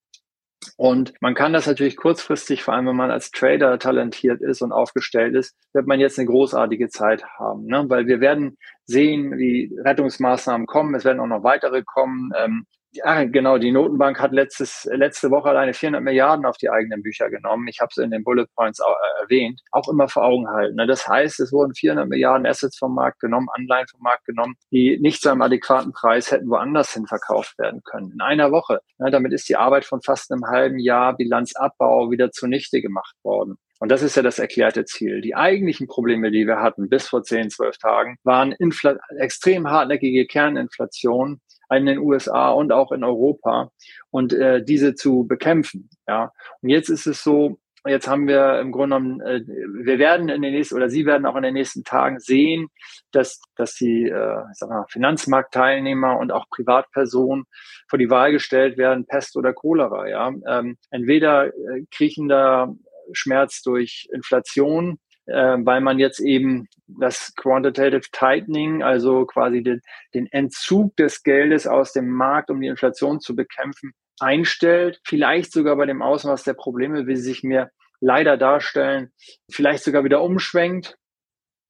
Und 0.77 1.13
man 1.21 1.33
kann 1.33 1.53
das 1.53 1.65
natürlich 1.65 1.97
kurzfristig, 1.97 2.63
vor 2.63 2.73
allem 2.73 2.87
wenn 2.87 2.95
man 2.95 3.11
als 3.11 3.31
Trader 3.31 3.79
talentiert 3.79 4.41
ist 4.41 4.61
und 4.61 4.71
aufgestellt 4.71 5.35
ist, 5.35 5.55
wird 5.73 5.87
man 5.87 5.99
jetzt 5.99 6.19
eine 6.19 6.27
großartige 6.27 6.89
Zeit 6.89 7.23
haben, 7.39 7.65
ne? 7.65 7.85
weil 7.87 8.07
wir 8.07 8.19
werden 8.19 8.57
sehen, 8.85 9.37
wie 9.37 9.73
Rettungsmaßnahmen 9.83 10.67
kommen. 10.67 10.93
Es 10.95 11.05
werden 11.05 11.19
auch 11.19 11.27
noch 11.27 11.43
weitere 11.43 11.83
kommen. 11.83 12.31
Ähm, 12.37 12.65
ja, 12.93 13.23
genau. 13.23 13.57
Die 13.57 13.71
Notenbank 13.71 14.19
hat 14.19 14.33
letztes, 14.33 14.87
letzte 14.91 15.31
Woche 15.31 15.49
alleine 15.49 15.73
400 15.73 16.03
Milliarden 16.03 16.45
auf 16.45 16.57
die 16.57 16.69
eigenen 16.69 17.01
Bücher 17.01 17.29
genommen. 17.29 17.67
Ich 17.69 17.79
habe 17.79 17.89
es 17.89 17.97
in 17.97 18.11
den 18.11 18.23
Bullet 18.23 18.47
Points 18.55 18.81
auch, 18.81 18.91
äh, 18.91 19.21
erwähnt. 19.21 19.61
Auch 19.71 19.87
immer 19.87 20.09
vor 20.09 20.25
Augen 20.25 20.49
halten. 20.49 20.75
Ne? 20.75 20.87
Das 20.87 21.07
heißt, 21.07 21.39
es 21.39 21.53
wurden 21.53 21.73
400 21.73 22.09
Milliarden 22.09 22.45
Assets 22.45 22.77
vom 22.77 22.93
Markt 22.93 23.21
genommen, 23.21 23.47
Anleihen 23.53 23.87
vom 23.87 24.01
Markt 24.01 24.25
genommen, 24.25 24.55
die 24.71 24.99
nicht 24.99 25.21
zu 25.21 25.29
einem 25.29 25.41
adäquaten 25.41 25.93
Preis 25.93 26.31
hätten 26.31 26.49
woanders 26.49 26.93
hin 26.93 27.07
verkauft 27.07 27.57
werden 27.57 27.81
können. 27.85 28.11
In 28.11 28.21
einer 28.21 28.51
Woche. 28.51 28.81
Ne? 28.97 29.09
Damit 29.09 29.31
ist 29.31 29.47
die 29.47 29.55
Arbeit 29.55 29.85
von 29.85 30.01
fast 30.01 30.29
einem 30.31 30.45
halben 30.45 30.77
Jahr 30.77 31.15
Bilanzabbau 31.15 32.11
wieder 32.11 32.31
zunichte 32.31 32.81
gemacht 32.81 33.15
worden. 33.23 33.57
Und 33.81 33.89
das 33.89 34.03
ist 34.03 34.15
ja 34.15 34.21
das 34.21 34.37
erklärte 34.37 34.85
Ziel. 34.85 35.21
Die 35.21 35.33
eigentlichen 35.33 35.87
Probleme, 35.87 36.29
die 36.29 36.45
wir 36.45 36.59
hatten 36.59 36.87
bis 36.87 37.07
vor 37.07 37.23
10, 37.23 37.49
12 37.49 37.77
Tagen, 37.79 38.17
waren 38.23 38.51
Infl 38.51 38.99
extrem 39.17 39.67
hartnäckige 39.67 40.27
Kerninflation, 40.27 41.41
in 41.71 41.85
den 41.85 41.99
USA 41.99 42.49
und 42.51 42.71
auch 42.71 42.91
in 42.91 43.03
Europa 43.03 43.71
und 44.09 44.33
äh, 44.33 44.63
diese 44.63 44.95
zu 44.95 45.25
bekämpfen. 45.27 45.89
Ja, 46.07 46.31
und 46.61 46.69
jetzt 46.69 46.89
ist 46.89 47.07
es 47.07 47.23
so, 47.23 47.59
jetzt 47.85 48.07
haben 48.07 48.27
wir 48.27 48.59
im 48.59 48.71
Grunde 48.71 48.97
genommen, 48.97 49.21
äh, 49.21 49.41
wir 49.83 49.97
werden 49.97 50.29
in 50.29 50.41
den 50.41 50.53
nächsten 50.53 50.75
oder 50.75 50.89
Sie 50.89 51.05
werden 51.05 51.25
auch 51.25 51.35
in 51.35 51.43
den 51.43 51.53
nächsten 51.53 51.83
Tagen 51.83 52.19
sehen, 52.19 52.67
dass 53.11 53.41
dass 53.55 53.75
die 53.75 54.03
äh, 54.03 54.41
ich 54.51 54.57
sag 54.57 54.69
mal, 54.69 54.85
Finanzmarktteilnehmer 54.89 56.17
und 56.19 56.31
auch 56.31 56.45
Privatpersonen 56.49 57.45
vor 57.89 57.99
die 57.99 58.09
Wahl 58.09 58.31
gestellt 58.31 58.77
werden, 58.77 59.05
Pest 59.05 59.35
oder 59.37 59.53
Cholera. 59.53 60.07
Ja, 60.07 60.31
ähm, 60.47 60.77
entweder 60.89 61.47
äh, 61.47 61.85
kriechender 61.91 62.75
Schmerz 63.13 63.61
durch 63.61 64.07
Inflation 64.13 64.99
äh, 65.27 65.57
weil 65.59 65.81
man 65.81 65.99
jetzt 65.99 66.19
eben 66.19 66.67
das 66.87 67.33
Quantitative 67.35 68.09
Tightening, 68.11 68.83
also 68.83 69.25
quasi 69.25 69.63
den, 69.63 69.81
den 70.13 70.27
Entzug 70.27 70.95
des 70.97 71.23
Geldes 71.23 71.67
aus 71.67 71.93
dem 71.93 72.09
Markt, 72.09 72.49
um 72.49 72.61
die 72.61 72.67
Inflation 72.67 73.19
zu 73.19 73.35
bekämpfen, 73.35 73.93
einstellt. 74.19 74.99
Vielleicht 75.05 75.51
sogar 75.51 75.75
bei 75.75 75.85
dem 75.85 76.01
Ausmaß 76.01 76.43
der 76.43 76.53
Probleme, 76.53 77.07
wie 77.07 77.15
sie 77.15 77.23
sich 77.23 77.43
mir 77.43 77.71
leider 77.99 78.37
darstellen, 78.37 79.11
vielleicht 79.51 79.83
sogar 79.83 80.03
wieder 80.03 80.21
umschwenkt 80.21 80.97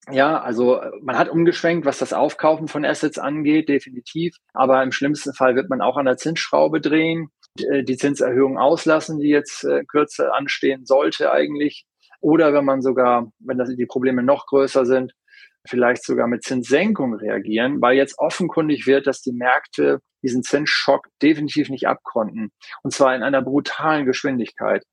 Ja, 0.09 0.41
also 0.41 0.81
man 1.01 1.17
hat 1.17 1.29
umgeschwenkt, 1.29 1.85
was 1.85 1.99
das 1.99 2.13
Aufkaufen 2.13 2.67
von 2.67 2.85
Assets 2.85 3.19
angeht, 3.19 3.69
definitiv. 3.69 4.35
Aber 4.53 4.81
im 4.81 4.91
schlimmsten 4.91 5.33
Fall 5.33 5.55
wird 5.55 5.69
man 5.69 5.81
auch 5.81 5.97
an 5.97 6.05
der 6.05 6.17
Zinsschraube 6.17 6.81
drehen, 6.81 7.29
die 7.57 7.97
Zinserhöhung 7.97 8.57
auslassen, 8.57 9.19
die 9.19 9.29
jetzt 9.29 9.63
äh, 9.65 9.83
kürzer 9.85 10.33
anstehen 10.33 10.85
sollte 10.85 11.31
eigentlich. 11.31 11.85
Oder 12.21 12.53
wenn 12.53 12.65
man 12.65 12.81
sogar, 12.81 13.31
wenn 13.39 13.57
das, 13.57 13.75
die 13.75 13.85
Probleme 13.85 14.23
noch 14.23 14.45
größer 14.45 14.85
sind, 14.85 15.13
vielleicht 15.67 16.03
sogar 16.03 16.27
mit 16.27 16.43
Zinssenkung 16.43 17.15
reagieren, 17.15 17.81
weil 17.81 17.95
jetzt 17.95 18.17
offenkundig 18.17 18.87
wird, 18.87 19.07
dass 19.07 19.21
die 19.21 19.33
Märkte 19.33 19.99
diesen 20.23 20.43
Zinsschock 20.43 21.07
definitiv 21.21 21.69
nicht 21.69 21.87
abkonnten. 21.87 22.51
Und 22.83 22.93
zwar 22.93 23.15
in 23.15 23.23
einer 23.23 23.41
brutalen 23.41 24.05
Geschwindigkeit. 24.05 24.83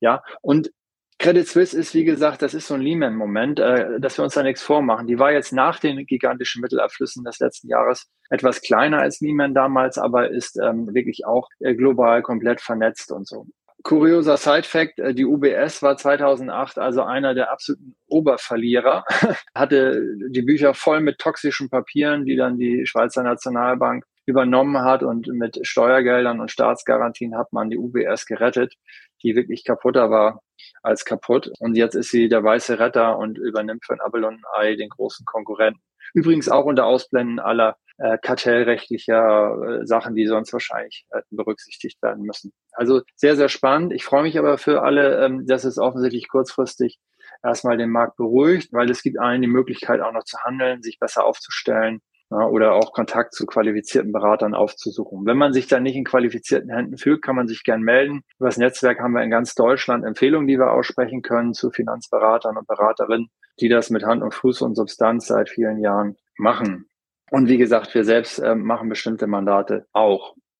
Ja, 0.00 0.22
und 0.42 0.70
Credit 1.18 1.48
Suisse 1.48 1.78
ist, 1.78 1.94
wie 1.94 2.04
gesagt, 2.04 2.42
das 2.42 2.52
ist 2.52 2.66
so 2.66 2.74
ein 2.74 2.82
Lehman-Moment, 2.82 3.58
äh, 3.58 3.98
dass 4.00 4.18
wir 4.18 4.24
uns 4.24 4.34
da 4.34 4.42
nichts 4.42 4.62
vormachen. 4.62 5.06
Die 5.06 5.18
war 5.18 5.32
jetzt 5.32 5.52
nach 5.52 5.80
den 5.80 6.04
gigantischen 6.04 6.60
Mittelabflüssen 6.60 7.24
des 7.24 7.38
letzten 7.38 7.68
Jahres 7.68 8.10
etwas 8.28 8.60
kleiner 8.60 8.98
als 8.98 9.20
Lehman 9.20 9.54
damals, 9.54 9.96
aber 9.96 10.30
ist 10.30 10.58
ähm, 10.58 10.92
wirklich 10.94 11.24
auch 11.26 11.48
äh, 11.60 11.74
global 11.74 12.22
komplett 12.22 12.60
vernetzt 12.60 13.12
und 13.12 13.26
so. 13.26 13.46
Kurioser 13.86 14.36
Side-Fact, 14.36 14.98
äh, 14.98 15.14
die 15.14 15.24
UBS 15.24 15.80
war 15.80 15.96
2008 15.96 16.76
also 16.76 17.02
einer 17.02 17.34
der 17.34 17.52
absoluten 17.52 17.94
Oberverlierer, 18.08 19.04
hatte 19.54 20.02
die 20.28 20.42
Bücher 20.42 20.74
voll 20.74 21.00
mit 21.00 21.18
toxischen 21.18 21.70
Papieren, 21.70 22.24
die 22.24 22.34
dann 22.34 22.58
die 22.58 22.84
Schweizer 22.84 23.22
Nationalbank 23.22 24.04
übernommen 24.26 24.80
hat 24.80 25.04
und 25.04 25.28
mit 25.28 25.64
Steuergeldern 25.64 26.40
und 26.40 26.50
Staatsgarantien 26.50 27.38
hat 27.38 27.52
man 27.52 27.70
die 27.70 27.78
UBS 27.78 28.26
gerettet, 28.26 28.74
die 29.22 29.36
wirklich 29.36 29.62
kaputter 29.62 30.10
war 30.10 30.42
als 30.82 31.04
kaputt. 31.04 31.52
Und 31.60 31.76
jetzt 31.76 31.94
ist 31.94 32.10
sie 32.10 32.28
der 32.28 32.42
weiße 32.42 32.80
Retter 32.80 33.16
und 33.16 33.38
übernimmt 33.38 33.84
von 33.84 34.00
Abelon 34.00 34.42
Ei 34.56 34.74
den 34.74 34.88
großen 34.88 35.24
Konkurrenten. 35.26 35.80
Übrigens 36.12 36.48
auch 36.48 36.64
unter 36.64 36.86
Ausblenden 36.86 37.38
aller 37.38 37.76
äh, 37.98 38.18
kartellrechtlicher 38.18 39.80
äh, 39.80 39.86
Sachen, 39.86 40.14
die 40.14 40.26
sonst 40.26 40.52
wahrscheinlich 40.52 41.06
äh, 41.10 41.22
berücksichtigt 41.30 42.02
werden 42.02 42.24
müssen. 42.24 42.52
Also 42.72 43.00
sehr, 43.14 43.36
sehr 43.36 43.48
spannend. 43.48 43.92
Ich 43.92 44.04
freue 44.04 44.22
mich 44.22 44.38
aber 44.38 44.58
für 44.58 44.82
alle, 44.82 45.24
ähm, 45.24 45.46
dass 45.46 45.64
es 45.64 45.78
offensichtlich 45.78 46.28
kurzfristig 46.28 46.98
erstmal 47.42 47.78
den 47.78 47.90
Markt 47.90 48.16
beruhigt, 48.16 48.72
weil 48.72 48.90
es 48.90 49.02
gibt 49.02 49.18
allen 49.18 49.42
die 49.42 49.48
Möglichkeit 49.48 50.00
auch 50.00 50.12
noch 50.12 50.24
zu 50.24 50.38
handeln, 50.38 50.82
sich 50.82 50.98
besser 50.98 51.24
aufzustellen 51.24 52.00
oder 52.28 52.74
auch 52.74 52.92
Kontakt 52.92 53.34
zu 53.34 53.46
qualifizierten 53.46 54.12
Beratern 54.12 54.52
aufzusuchen. 54.52 55.24
Wenn 55.26 55.36
man 55.36 55.52
sich 55.52 55.68
dann 55.68 55.84
nicht 55.84 55.94
in 55.94 56.04
qualifizierten 56.04 56.70
Händen 56.70 56.98
fühlt, 56.98 57.22
kann 57.22 57.36
man 57.36 57.46
sich 57.46 57.62
gern 57.62 57.82
melden. 57.82 58.22
Über 58.38 58.48
das 58.48 58.56
Netzwerk 58.56 58.98
haben 58.98 59.12
wir 59.12 59.22
in 59.22 59.30
ganz 59.30 59.54
Deutschland 59.54 60.04
Empfehlungen, 60.04 60.48
die 60.48 60.58
wir 60.58 60.72
aussprechen 60.72 61.22
können 61.22 61.54
zu 61.54 61.70
Finanzberatern 61.70 62.56
und 62.56 62.66
Beraterinnen, 62.66 63.28
die 63.60 63.68
das 63.68 63.90
mit 63.90 64.04
Hand 64.04 64.24
und 64.24 64.34
Fuß 64.34 64.62
und 64.62 64.74
Substanz 64.74 65.28
seit 65.28 65.48
vielen 65.48 65.78
Jahren 65.78 66.16
machen. 66.36 66.88
Und 67.30 67.48
wie 67.48 67.58
gesagt, 67.58 67.94
wir 67.94 68.04
selbst 68.04 68.38
äh, 68.38 68.54
machen 68.54 68.88
bestimmte 68.88 69.26
Mandate 69.26 69.86
auch. 69.92 70.36